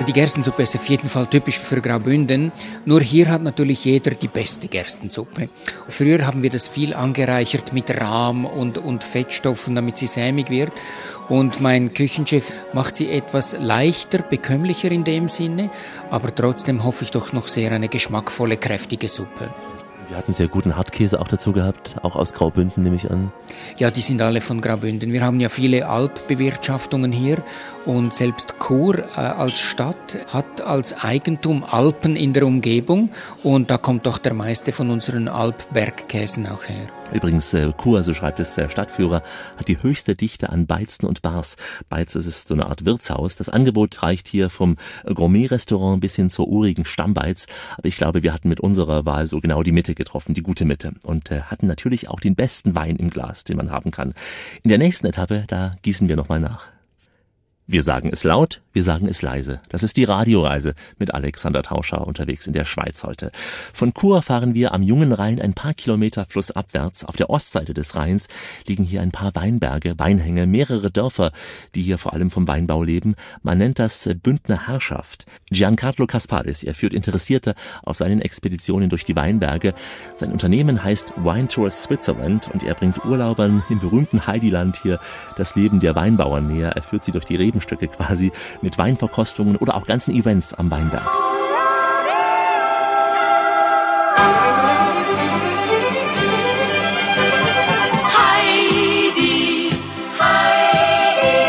[0.07, 2.53] Die Gerstensuppe ist auf jeden Fall typisch für Graubünden.
[2.85, 5.49] Nur hier hat natürlich jeder die beste Gerstensuppe.
[5.89, 10.73] Früher haben wir das viel angereichert mit Rahm und, und Fettstoffen, damit sie sämig wird.
[11.29, 15.69] Und mein Küchenchef macht sie etwas leichter, bekömmlicher in dem Sinne,
[16.11, 19.53] aber trotzdem hoffe ich doch noch sehr eine geschmackvolle, kräftige Suppe.
[20.09, 23.31] Wir hatten sehr guten Hartkäse auch dazu gehabt, auch aus Graubünden nehme ich an.
[23.77, 25.13] Ja, die sind alle von Graubünden.
[25.13, 27.43] Wir haben ja viele Alpbewirtschaftungen hier
[27.85, 33.11] und selbst Chur äh, als Stadt hat als Eigentum Alpen in der Umgebung
[33.43, 36.89] und da kommt doch der meiste von unseren Alpbergkäsen auch her.
[37.13, 39.23] Übrigens, äh, Chur, so schreibt es der Stadtführer,
[39.57, 41.57] hat die höchste Dichte an Beizen und Bars.
[41.89, 43.37] Beiz, ist so eine Art Wirtshaus.
[43.37, 47.47] Das Angebot reicht hier vom Gourmet-Restaurant bis hin zur urigen Stammbeiz.
[47.77, 50.65] Aber ich glaube, wir hatten mit unserer Wahl so genau die Mitte getroffen, die gute
[50.65, 50.93] Mitte.
[51.03, 54.13] Und äh, hatten natürlich auch den besten Wein im Glas, den man haben kann.
[54.63, 56.78] In der nächsten Etappe, da gießen wir nochmal nach.
[57.71, 59.61] Wir sagen es laut, wir sagen es leise.
[59.69, 63.31] Das ist die Radioreise mit Alexander Tauscher unterwegs in der Schweiz heute.
[63.75, 67.05] Von Chur fahren wir am Jungen Rhein ein paar Kilometer flussabwärts.
[67.05, 68.25] Auf der Ostseite des Rheins
[68.67, 71.31] liegen hier ein paar Weinberge, Weinhänge, mehrere Dörfer,
[71.75, 73.17] die hier vor allem vom Weinbau leben.
[73.43, 75.27] Man nennt das Bündner Herrschaft.
[75.51, 79.75] Giancarlo Casparis, er führt Interessierte auf seinen Expeditionen durch die Weinberge.
[80.17, 85.01] Sein Unternehmen heißt Wine Tours Switzerland und er bringt Urlaubern im berühmten Heidiland hier
[85.37, 86.71] das Leben der Weinbauern näher.
[86.71, 88.31] Er führt sie durch die Reben Nebenstücke quasi
[88.63, 91.03] mit Weinverkostungen oder auch ganzen Events am Weinberg.
[98.17, 99.71] Heidi,
[100.21, 101.41] Heidi,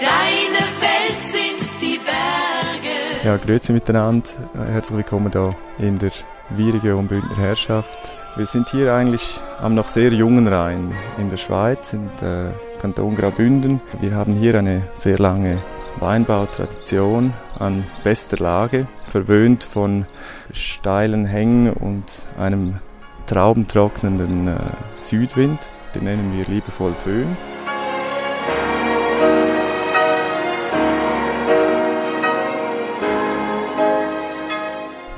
[0.00, 3.24] deine Welt sind die Berge.
[3.24, 4.28] Ja, grüezi miteinander.
[4.54, 6.12] Herzlich willkommen hier in der
[6.50, 8.16] Weinregion Bündner Herrschaft.
[8.36, 13.14] Wir sind hier eigentlich am noch sehr jungen Rhein in der Schweiz, in der Kanton
[13.14, 13.80] Graubünden.
[14.00, 15.58] Wir haben hier eine sehr lange
[16.00, 20.06] Weinbautradition an bester Lage, verwöhnt von
[20.52, 22.02] steilen Hängen und
[22.36, 22.80] einem
[23.26, 24.56] traubentrocknenden äh,
[24.96, 27.36] Südwind, den nennen wir liebevoll Föhn.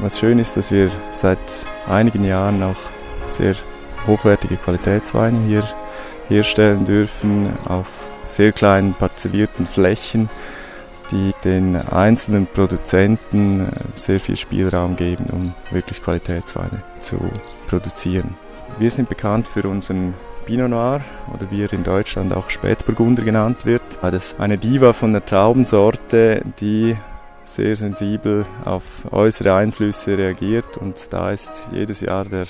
[0.00, 1.38] Was schön ist, dass wir seit
[1.88, 2.76] einigen Jahren auch
[3.26, 3.54] sehr
[4.06, 5.64] hochwertige Qualitätsweine hier
[6.28, 10.30] herstellen dürfen auf sehr kleinen parzellierten Flächen,
[11.10, 17.18] die den einzelnen Produzenten äh, sehr viel Spielraum geben, um wirklich Qualitätsweine zu
[17.68, 18.36] produzieren.
[18.78, 20.14] Wir sind bekannt für unseren
[20.46, 21.00] Pinot Noir
[21.32, 23.82] oder wie er in Deutschland auch Spätburgunder genannt wird.
[24.02, 26.96] Das ist eine Diva von der Traubensorte, die
[27.44, 32.46] sehr sensibel auf äußere Einflüsse reagiert und da ist jedes Jahr der,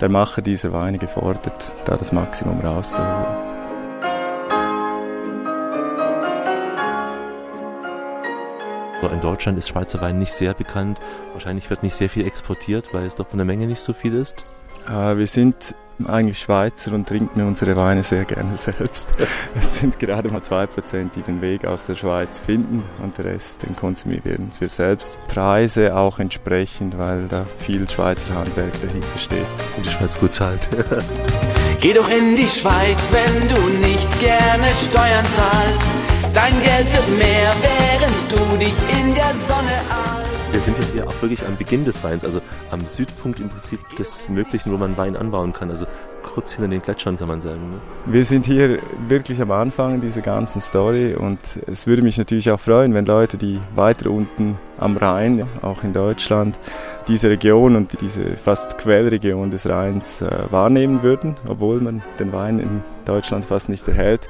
[0.00, 3.50] der Macher dieser Weine gefordert, da das Maximum rauszuholen.
[9.20, 10.98] In Deutschland ist Schweizer Wein nicht sehr bekannt.
[11.34, 14.14] Wahrscheinlich wird nicht sehr viel exportiert, weil es doch von der Menge nicht so viel
[14.14, 14.46] ist.
[14.88, 15.74] Äh, wir sind
[16.06, 19.10] eigentlich Schweizer und trinken unsere Weine sehr gerne selbst.
[19.54, 23.26] Es sind gerade mal zwei Prozent, die den Weg aus der Schweiz finden und der
[23.26, 25.18] Rest, den konsumieren wir selbst.
[25.28, 29.46] Preise auch entsprechend, weil da viel Schweizer Handwerk dahinter steht.
[29.76, 30.68] Und die Schweiz gut zahlt.
[31.80, 36.34] Geh doch in die Schweiz, wenn du nicht gerne Steuern zahlst.
[36.34, 40.09] Dein Geld wird mehr, während du dich in der Sonne.
[40.52, 42.40] Wir sind hier auch wirklich am Beginn des Rheins, also
[42.72, 45.70] am Südpunkt im Prinzip des Möglichen, wo man Wein anbauen kann.
[45.70, 45.86] Also
[46.24, 47.70] kurz hinter den Gletschern kann man sagen.
[47.70, 47.76] Ne?
[48.06, 52.58] Wir sind hier wirklich am Anfang dieser ganzen Story und es würde mich natürlich auch
[52.58, 56.58] freuen, wenn Leute, die weiter unten am Rhein, auch in Deutschland,
[57.06, 62.58] diese Region und diese fast Quellregion des Rheins äh, wahrnehmen würden, obwohl man den Wein
[62.58, 64.28] in Deutschland fast nicht erhält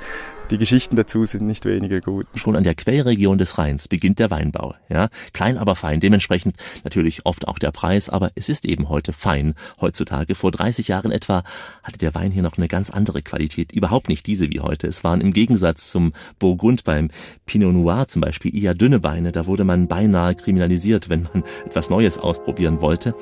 [0.50, 2.26] die Geschichten dazu sind nicht weniger gut.
[2.34, 4.74] Schon an der Quellregion des Rheins beginnt der Weinbau.
[4.88, 6.00] Ja, klein aber fein.
[6.00, 9.54] Dementsprechend natürlich oft auch der Preis, aber es ist eben heute fein.
[9.80, 11.44] Heutzutage vor 30 Jahren etwa
[11.84, 13.70] hatte der Wein hier noch eine ganz andere Qualität.
[13.70, 14.88] Überhaupt nicht diese wie heute.
[14.88, 17.10] Es waren im Gegensatz zum Burgund beim
[17.46, 19.30] Pinot Noir zum Beispiel eher dünne Weine.
[19.30, 23.14] Da wurde man beinahe kriminalisiert, wenn man etwas Neues ausprobieren wollte.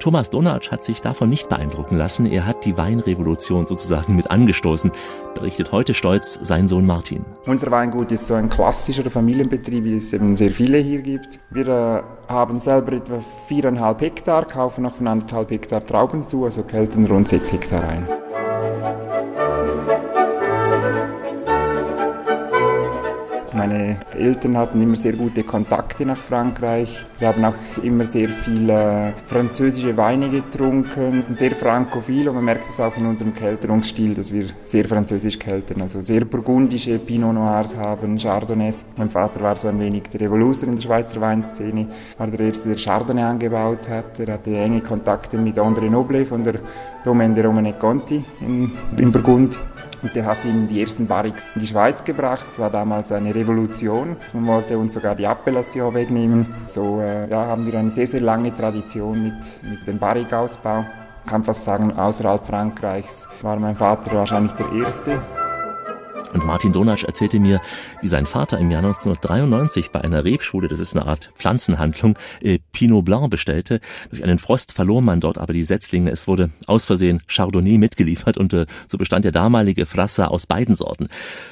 [0.00, 2.26] Thomas Donatsch hat sich davon nicht beeindrucken lassen.
[2.26, 4.92] Er hat die Weinrevolution sozusagen mit angestoßen.
[5.34, 7.24] Berichtet heute stolz sein Sohn Martin.
[7.46, 11.38] Unser Weingut ist so ein klassischer Familienbetrieb, wie es eben sehr viele hier gibt.
[11.50, 16.62] Wir äh, haben selber etwa viereinhalb Hektar, kaufen noch von anderthalb Hektar Trauben zu, also
[16.62, 18.08] kälten rund sechs Hektar ein.
[23.66, 27.06] Meine Eltern hatten immer sehr gute Kontakte nach Frankreich.
[27.18, 31.14] Wir haben auch immer sehr viele französische Weine getrunken.
[31.14, 34.84] Wir sind sehr frankophil und man merkt es auch in unserem Kelterungsstil, dass wir sehr
[34.86, 35.80] französisch keltern.
[35.80, 38.84] Also sehr burgundische Pinot Noirs haben, Chardonnays.
[38.98, 41.88] Mein Vater war so ein wenig der Revoluzer in der Schweizer Weinszene,
[42.18, 44.20] war der Erste, der Chardonnay angebaut hat.
[44.20, 46.56] Er hatte enge Kontakte mit André Noble von der
[47.02, 49.58] Domaine de Romane Conti in, in Burgund.
[50.02, 52.44] Und der hat ihm die ersten Barriques in die Schweiz gebracht.
[52.48, 54.16] Das war damals eine Revolution.
[54.32, 56.54] Man wollte uns sogar die Appellation wegnehmen.
[56.66, 60.84] So äh, ja, haben wir eine sehr, sehr lange Tradition mit, mit dem Barrique-Ausbau.
[61.24, 65.22] Ich kann fast sagen, außerhalb Frankreichs war mein Vater wahrscheinlich der Erste.
[66.34, 67.60] Und Martin Donatsch erzählte mir,
[68.02, 72.58] wie sein Vater im Jahr 1993 bei einer Rebschule, das ist eine Art Pflanzenhandlung, äh,
[72.72, 73.80] Pinot Blanc bestellte.
[74.10, 76.10] Durch einen Frost verlor man dort aber die Setzlinge.
[76.10, 80.74] Es wurde aus Versehen Chardonnay mitgeliefert und äh, so bestand der damalige Frasser aus beiden
[80.74, 81.08] Sorten.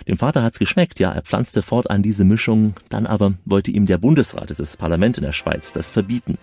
[0.09, 3.99] Dem Vater hat's geschmeckt, ja, er pflanzte fortan diese Mischung, dann aber wollte ihm der
[3.99, 6.39] Bundesrat, das ist das Parlament in der Schweiz, das verbieten.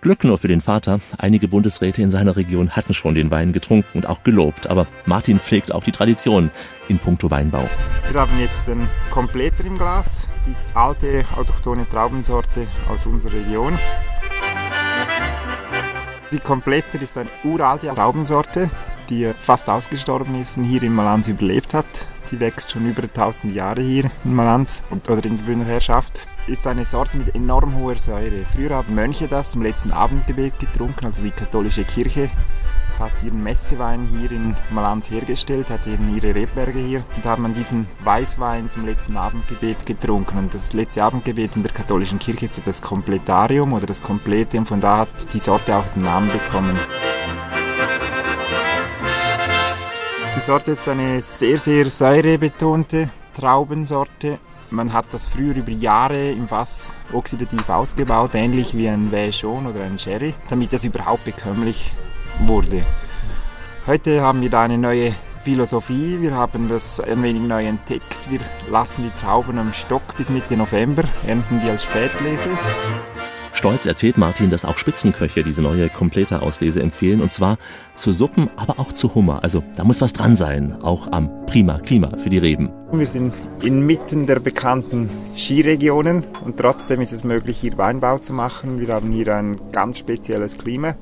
[0.00, 1.00] Glück nur für den Vater.
[1.18, 4.66] Einige Bundesräte in seiner Region hatten schon den Wein getrunken und auch gelobt.
[4.66, 6.50] Aber Martin pflegt auch die Tradition
[6.88, 7.68] in puncto Weinbau.
[8.10, 13.78] Wir haben jetzt den Kompletter im Glas, die alte autochthone Traubensorte aus unserer Region.
[16.32, 18.70] Die Kompletter ist eine uralte Traubensorte,
[19.10, 21.84] die fast ausgestorben ist und hier in Malanz überlebt hat.
[22.30, 26.26] Die wächst schon über 1000 Jahre hier in Malanz oder in der Bühner Herrschaft.
[26.46, 28.44] Ist eine Sorte mit enorm hoher Säure.
[28.54, 32.30] Früher haben Mönche das zum letzten Abendgebet getrunken, also die katholische Kirche
[33.00, 37.54] hat ihren Messewein hier in Malanz hergestellt, hat eben ihre Rebberge hier und haben man
[37.54, 40.38] diesen Weißwein zum letzten Abendgebet getrunken.
[40.38, 44.66] Und das letzte Abendgebet in der katholischen Kirche ist so das Kompletarium oder das Kompletium,
[44.66, 46.78] von da hat die Sorte auch den Namen bekommen.
[50.40, 54.38] Die Sorte ist eine sehr, sehr säurebetonte Traubensorte.
[54.70, 59.84] Man hat das früher über Jahre im Fass oxidativ ausgebaut, ähnlich wie ein Vachon oder
[59.84, 61.92] ein Sherry, damit es überhaupt bekömmlich
[62.46, 62.86] wurde.
[63.86, 65.12] Heute haben wir da eine neue
[65.44, 66.16] Philosophie.
[66.22, 68.30] Wir haben das ein wenig neu entdeckt.
[68.30, 72.48] Wir lassen die Trauben am Stock bis Mitte November, ernten die als Spätlese.
[73.60, 77.58] Stolz erzählt Martin, dass auch Spitzenköche diese neue komplette Auslese empfehlen und zwar
[77.94, 79.42] zu Suppen, aber auch zu Hummer.
[79.42, 82.70] Also da muss was dran sein, auch am prima Klima für die Reben.
[82.90, 88.80] Wir sind inmitten der bekannten Skiregionen und trotzdem ist es möglich, hier Weinbau zu machen.
[88.80, 90.94] Wir haben hier ein ganz spezielles Klima.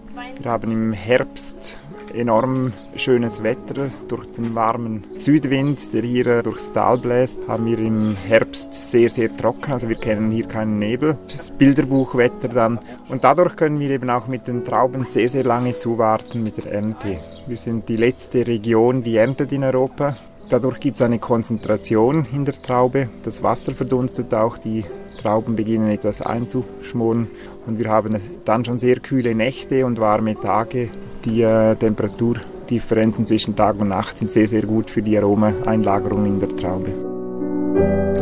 [0.43, 1.81] Wir haben im Herbst
[2.19, 3.91] enorm schönes Wetter.
[4.09, 9.35] Durch den warmen Südwind, der hier durchs Tal bläst, haben wir im Herbst sehr, sehr
[9.37, 9.73] trocken.
[9.73, 11.15] Also wir kennen hier keinen Nebel.
[11.31, 12.79] Das Bilderbuchwetter dann.
[13.09, 16.73] Und dadurch können wir eben auch mit den Trauben sehr, sehr lange zuwarten mit der
[16.73, 17.19] Ernte.
[17.47, 20.17] Wir sind die letzte Region, die erntet in Europa.
[20.51, 23.11] Dadurch gibt es eine Konzentration in der Traube.
[23.23, 24.85] Das Wasser verdunstet auch, die
[25.19, 27.29] Trauben beginnen etwas einzuschmoren
[27.69, 30.89] und wir haben dann schon sehr kühle Nächte und warme Tage.
[31.25, 36.41] Die äh, Temperaturdifferenzen zwischen Tag und Nacht sind sehr, sehr gut für die Aromaeinlagerung in
[36.41, 36.93] der Traube.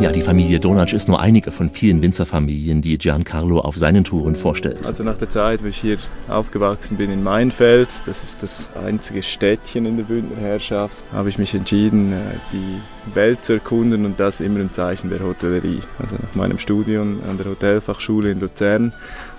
[0.00, 4.36] Ja, die Familie Donatsch ist nur einige von vielen Winzerfamilien, die Giancarlo auf seinen Touren
[4.36, 4.84] vorstellt.
[4.84, 5.96] Also nach der Zeit, wo ich hier
[6.28, 11.38] aufgewachsen bin in Mainfeld, das ist das einzige Städtchen in der Bündner Herrschaft, habe ich
[11.38, 12.16] mich entschieden, äh,
[12.52, 15.80] die Welt zu erkunden und das immer im Zeichen der Hotellerie.
[15.98, 18.92] Also nach meinem Studium an der Hotelfachschule in Luzern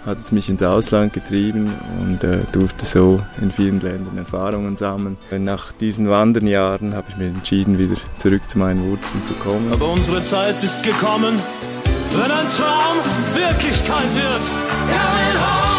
[0.06, 5.18] hat es mich ins Ausland getrieben und äh, durfte so in vielen Ländern Erfahrungen sammeln.
[5.32, 9.72] Nach diesen Wandernjahren habe ich mich entschieden, wieder zurück zu meinen Wurzeln zu kommen.
[9.72, 11.40] Aber unsere Zeit ist gekommen,
[12.12, 12.98] wenn ein Traum
[13.36, 14.50] Wirklichkeit wird.
[14.88, 15.78] Coming home.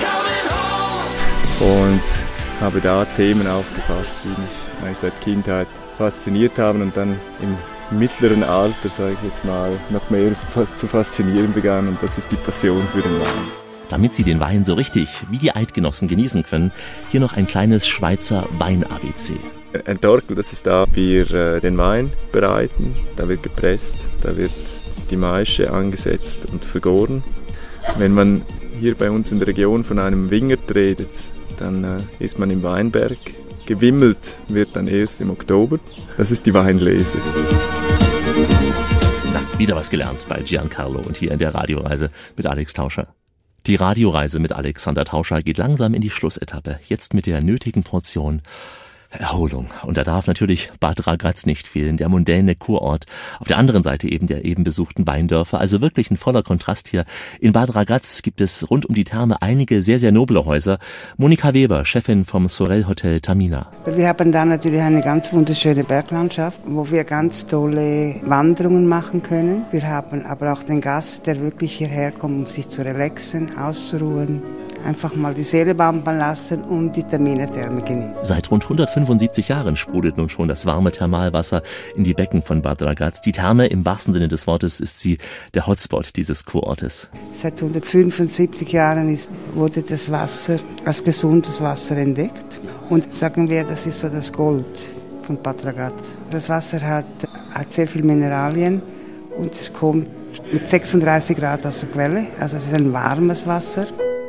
[0.00, 1.92] Coming home.
[1.92, 2.26] Und
[2.60, 5.66] habe da Themen aufgefasst, die mich eigentlich seit Kindheit
[5.98, 7.56] fasziniert haben und dann im
[7.90, 10.32] mittleren Alter, sage ich jetzt mal, noch mehr
[10.76, 13.66] zu faszinieren begann und das ist die Passion für den Wein.
[13.88, 16.72] Damit Sie den Wein so richtig wie die Eidgenossen genießen können,
[17.10, 19.34] hier noch ein kleines Schweizer Wein-ABC.
[19.84, 24.50] Ein Torkel, das ist da, wir äh, den Wein bereiten, da wird gepresst, da wird
[25.10, 27.22] die Maische angesetzt und vergoren.
[27.96, 28.42] Wenn man
[28.80, 31.24] hier bei uns in der Region von einem Wingert redet,
[31.56, 33.18] dann äh, ist man im Weinberg.
[33.66, 35.80] Gewimmelt wird dann erst im Oktober.
[36.16, 37.18] Das ist die Weinlese.
[39.32, 43.08] Na, wieder was gelernt bei Giancarlo und hier in der Radioreise mit Alex Tauscher.
[43.66, 46.78] Die Radioreise mit Alexander Tauscher geht langsam in die Schlussetappe.
[46.88, 48.40] Jetzt mit der nötigen Portion
[49.10, 49.68] Erholung.
[49.82, 53.06] Und da darf natürlich Bad Ragaz nicht fehlen, der mondäne Kurort.
[53.38, 55.60] Auf der anderen Seite eben der eben besuchten Weindörfer.
[55.60, 57.04] Also wirklich ein voller Kontrast hier.
[57.40, 60.78] In Bad Ragaz gibt es rund um die Therme einige sehr, sehr noble Häuser.
[61.16, 63.70] Monika Weber, Chefin vom Sorel Hotel Tamina.
[63.86, 69.64] Wir haben da natürlich eine ganz wunderschöne Berglandschaft, wo wir ganz tolle Wanderungen machen können.
[69.70, 74.42] Wir haben aber auch den Gast, der wirklich hierher kommt, um sich zu relaxen, auszuruhen
[74.86, 78.24] einfach mal die Seele bambern lassen und die Terminetherme genießen.
[78.24, 81.62] Seit rund 175 Jahren sprudelt nun schon das warme Thermalwasser
[81.96, 83.20] in die Becken von Bad Ragaz.
[83.20, 85.18] Die Therme im wahrsten Sinne des Wortes ist sie
[85.54, 87.08] der Hotspot dieses Kurortes.
[87.32, 93.86] Seit 175 Jahren ist, wurde das Wasser als gesundes Wasser entdeckt und sagen wir, das
[93.86, 94.90] ist so das Gold
[95.22, 96.16] von Bad Ragaz.
[96.30, 97.06] Das Wasser hat,
[97.52, 98.80] hat sehr viel Mineralien
[99.36, 100.06] und es kommt
[100.52, 103.86] mit 36 Grad aus der Quelle, also es ist ein warmes Wasser.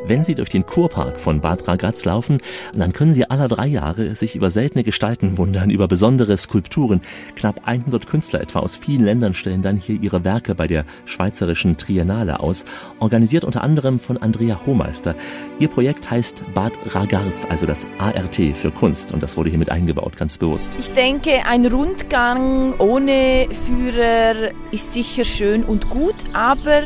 [0.07, 2.37] Wenn Sie durch den Kurpark von Bad Ragaz laufen,
[2.73, 7.01] dann können Sie aller drei Jahre sich über seltene Gestalten wundern, über besondere Skulpturen.
[7.35, 11.75] Knapp 100 Künstler etwa aus vielen Ländern stellen dann hier ihre Werke bei der schweizerischen
[11.75, 12.63] Triennale aus,
[12.99, 15.13] organisiert unter anderem von Andrea Hohmeister.
[15.59, 19.69] Ihr Projekt heißt Bad Ragaz, also das ART für Kunst und das wurde hier mit
[19.69, 20.73] eingebaut, ganz bewusst.
[20.79, 26.83] Ich denke, ein Rundgang ohne Führer ist sicher schön und gut, aber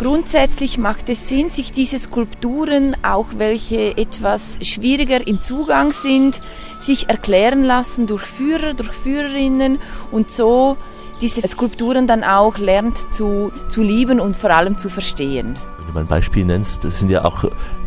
[0.00, 6.40] Grundsätzlich macht es Sinn, sich diese Skulpturen, auch welche etwas schwieriger im Zugang sind,
[6.78, 9.78] sich erklären lassen durch Führer, durch Führerinnen
[10.10, 10.78] und so
[11.20, 15.58] diese Skulpturen dann auch lernt zu, zu lieben und vor allem zu verstehen.
[15.76, 17.44] Wenn du mal ein Beispiel nennst, das sind ja auch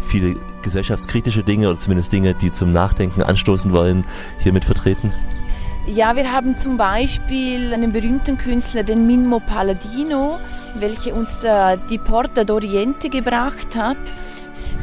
[0.08, 4.06] viele gesellschaftskritische Dinge oder zumindest Dinge, die zum Nachdenken anstoßen wollen,
[4.38, 5.12] hiermit vertreten.
[5.86, 10.40] Ja, wir haben zum Beispiel einen berühmten Künstler, den Minmo Palladino,
[10.76, 11.40] welcher uns
[11.90, 13.98] die Porta d'Oriente gebracht hat,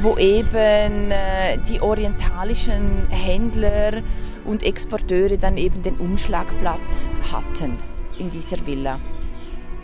[0.03, 4.03] wo eben äh, die orientalischen Händler
[4.45, 7.79] und Exporteure dann eben den Umschlagplatz hatten
[8.19, 9.01] in dieser Villa.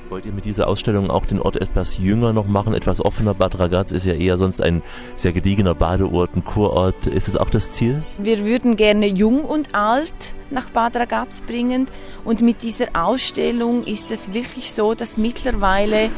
[0.09, 3.35] Wollt ihr mit dieser Ausstellung auch den Ort etwas jünger noch machen, etwas offener?
[3.35, 4.83] Bad Ragaz ist ja eher sonst ein
[5.17, 7.09] sehr gediegener Badeort, ein Kurort.
[7.09, 8.05] Ist es auch das Ziel?
[8.19, 10.13] Wir würden gerne jung und alt
[10.51, 11.87] nach Bad Ragaz bringen
[12.25, 16.11] und mit dieser Ausstellung ist es wirklich so, dass mittlerweile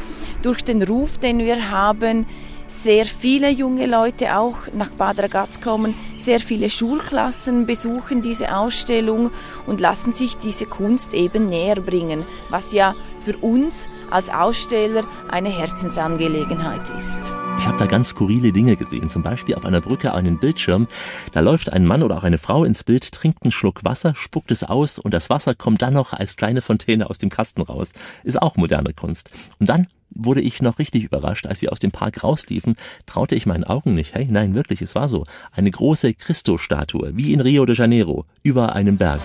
[0.43, 2.27] durch den Ruf, den wir haben,
[2.69, 9.31] sehr viele junge Leute auch nach Bad Ragaz kommen, sehr viele Schulklassen besuchen diese Ausstellung
[9.65, 15.49] und lassen sich diese Kunst eben näher bringen, was ja für uns als Aussteller eine
[15.49, 17.31] Herzensangelegenheit ist.
[17.57, 20.87] Ich habe da ganz skurrile Dinge gesehen, zum Beispiel auf einer Brücke einen Bildschirm.
[21.33, 24.51] Da läuft ein Mann oder auch eine Frau ins Bild, trinkt einen Schluck Wasser, spuckt
[24.51, 27.91] es aus und das Wasser kommt dann noch als kleine Fontäne aus dem Kasten raus.
[28.23, 29.29] Ist auch moderne Kunst.
[29.59, 33.45] Und dann wurde ich noch richtig überrascht, als wir aus dem Park rausliefen, traute ich
[33.45, 34.13] meinen Augen nicht.
[34.13, 35.25] Hey, nein, wirklich, es war so.
[35.51, 39.19] Eine große Christo-Statue, wie in Rio de Janeiro, über einem Berg.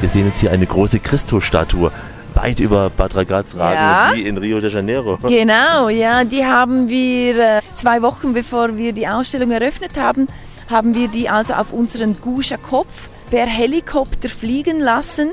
[0.00, 1.92] Wir sehen jetzt hier eine große Christo-Statue
[2.34, 4.10] weit über Bad Ragaz ragen, Ja.
[4.14, 5.18] wie in Rio de Janeiro.
[5.28, 10.26] Genau, ja, die haben wir äh, zwei Wochen bevor wir die Ausstellung eröffnet haben,
[10.70, 15.30] haben wir die also auf unseren Gusha-Kopf per Helikopter fliegen lassen.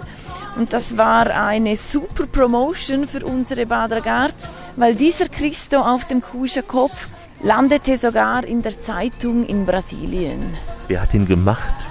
[0.58, 6.20] Und das war eine super Promotion für unsere Bad Ragaz, weil dieser Christo auf dem
[6.22, 7.08] Gusha-Kopf
[7.44, 10.58] landete sogar in der Zeitung in Brasilien.
[10.88, 11.86] Wer hat ihn gemacht?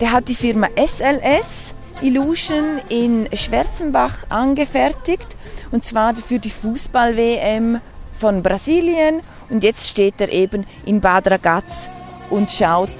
[0.00, 5.28] Der hat die Firma SLS Illusion in Schwarzenbach angefertigt
[5.70, 7.80] und zwar für die Fußball-WM
[8.18, 11.88] von Brasilien und jetzt steht er eben in Bad Ragaz
[12.30, 12.90] und schaut,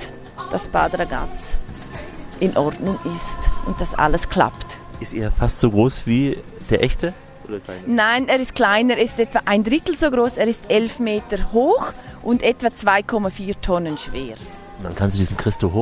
[0.52, 1.56] dass Bad Ragaz
[2.38, 4.66] in Ordnung ist und dass alles klappt.
[5.00, 6.36] Ist er fast so groß wie
[6.70, 7.12] der echte?
[7.86, 11.52] Nein, er ist kleiner, er ist etwa ein Drittel so groß, er ist 11 Meter
[11.52, 11.92] hoch
[12.22, 14.36] und etwa 2,4 Tonnen schwer.
[14.82, 15.72] Man kann zu diesem Christo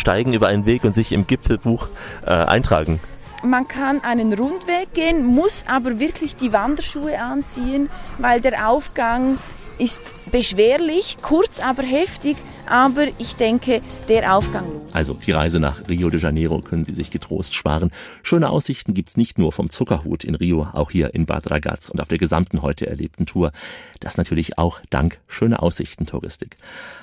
[0.00, 1.88] hochsteigen über einen Weg und sich im Gipfelbuch
[2.26, 3.00] äh, eintragen.
[3.42, 7.88] Man kann einen Rundweg gehen, muss aber wirklich die Wanderschuhe anziehen,
[8.18, 9.38] weil der Aufgang
[9.78, 12.36] ist beschwerlich, kurz aber heftig,
[12.70, 14.94] aber ich denke, der Aufgang lohnt.
[14.94, 17.90] Also die Reise nach Rio de Janeiro können Sie sich getrost sparen.
[18.22, 22.00] Schöne Aussichten gibt's nicht nur vom Zuckerhut in Rio, auch hier in Bad Ragaz und
[22.00, 23.52] auf der gesamten heute erlebten Tour.
[24.00, 26.56] Das natürlich auch dank schöner Aussichten-Touristik.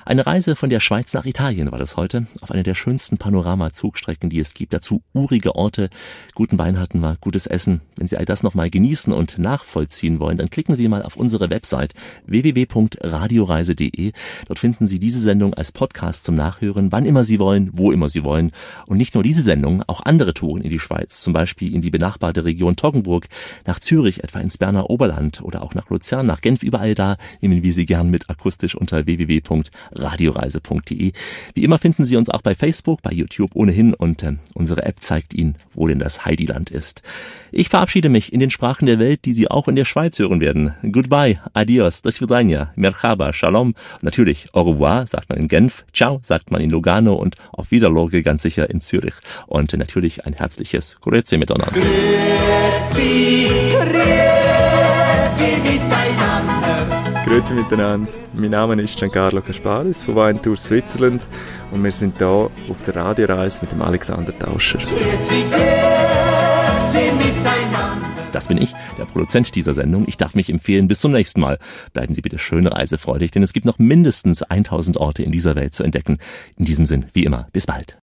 [0.04, 4.30] Eine Reise von der Schweiz nach Italien war das heute, auf einer der schönsten Panoramazugstrecken,
[4.30, 4.72] die es gibt.
[4.72, 5.90] Dazu urige Orte,
[6.34, 7.80] guten Wein hatten wir, gutes Essen.
[7.96, 11.50] Wenn Sie all das nochmal genießen und nachvollziehen wollen, dann klicken Sie mal auf unsere
[11.50, 11.94] Website
[12.26, 14.12] www.radio radioreise.de.
[14.46, 18.08] Dort finden Sie diese Sendung als Podcast zum Nachhören, wann immer Sie wollen, wo immer
[18.08, 18.52] Sie wollen.
[18.86, 21.90] Und nicht nur diese Sendung, auch andere Touren in die Schweiz, zum Beispiel in die
[21.90, 23.26] benachbarte Region Toggenburg,
[23.66, 27.60] nach Zürich, etwa ins Berner Oberland oder auch nach Luzern, nach Genf, überall da nehmen
[27.62, 31.12] wir Sie gern mit akustisch unter www.radioreise.de.
[31.54, 35.00] Wie immer finden Sie uns auch bei Facebook, bei YouTube ohnehin und äh, unsere App
[35.00, 37.02] zeigt Ihnen, wo denn das Heidiland ist.
[37.50, 40.40] Ich verabschiede mich in den Sprachen der Welt, die Sie auch in der Schweiz hören
[40.40, 40.74] werden.
[40.92, 43.74] Goodbye, adios, das vidania, merhaba, shalom.
[44.02, 48.22] Natürlich au revoir sagt man in Genf, ciao sagt man in Lugano und auf Wiederlorge
[48.22, 49.14] ganz sicher in Zürich.
[49.46, 51.72] Und natürlich ein herzliches Grüezi miteinander.
[51.72, 57.22] Grüezi, grüezi miteinander.
[57.24, 58.12] Grüezi miteinander.
[58.34, 61.26] Mein Name ist Giancarlo Casparis von Wine Tour Switzerland
[61.70, 64.78] und wir sind hier auf der Radioreise mit dem Alexander Tauscher.
[64.78, 68.06] Grüezi, grüezi miteinander.
[68.32, 70.04] Das bin ich, der Produzent dieser Sendung.
[70.06, 71.58] Ich darf mich empfehlen, bis zum nächsten Mal.
[71.92, 75.74] Bleiben Sie bitte schön reisefreudig, denn es gibt noch mindestens 1000 Orte in dieser Welt
[75.74, 76.18] zu entdecken.
[76.56, 77.96] In diesem Sinn, wie immer, bis bald.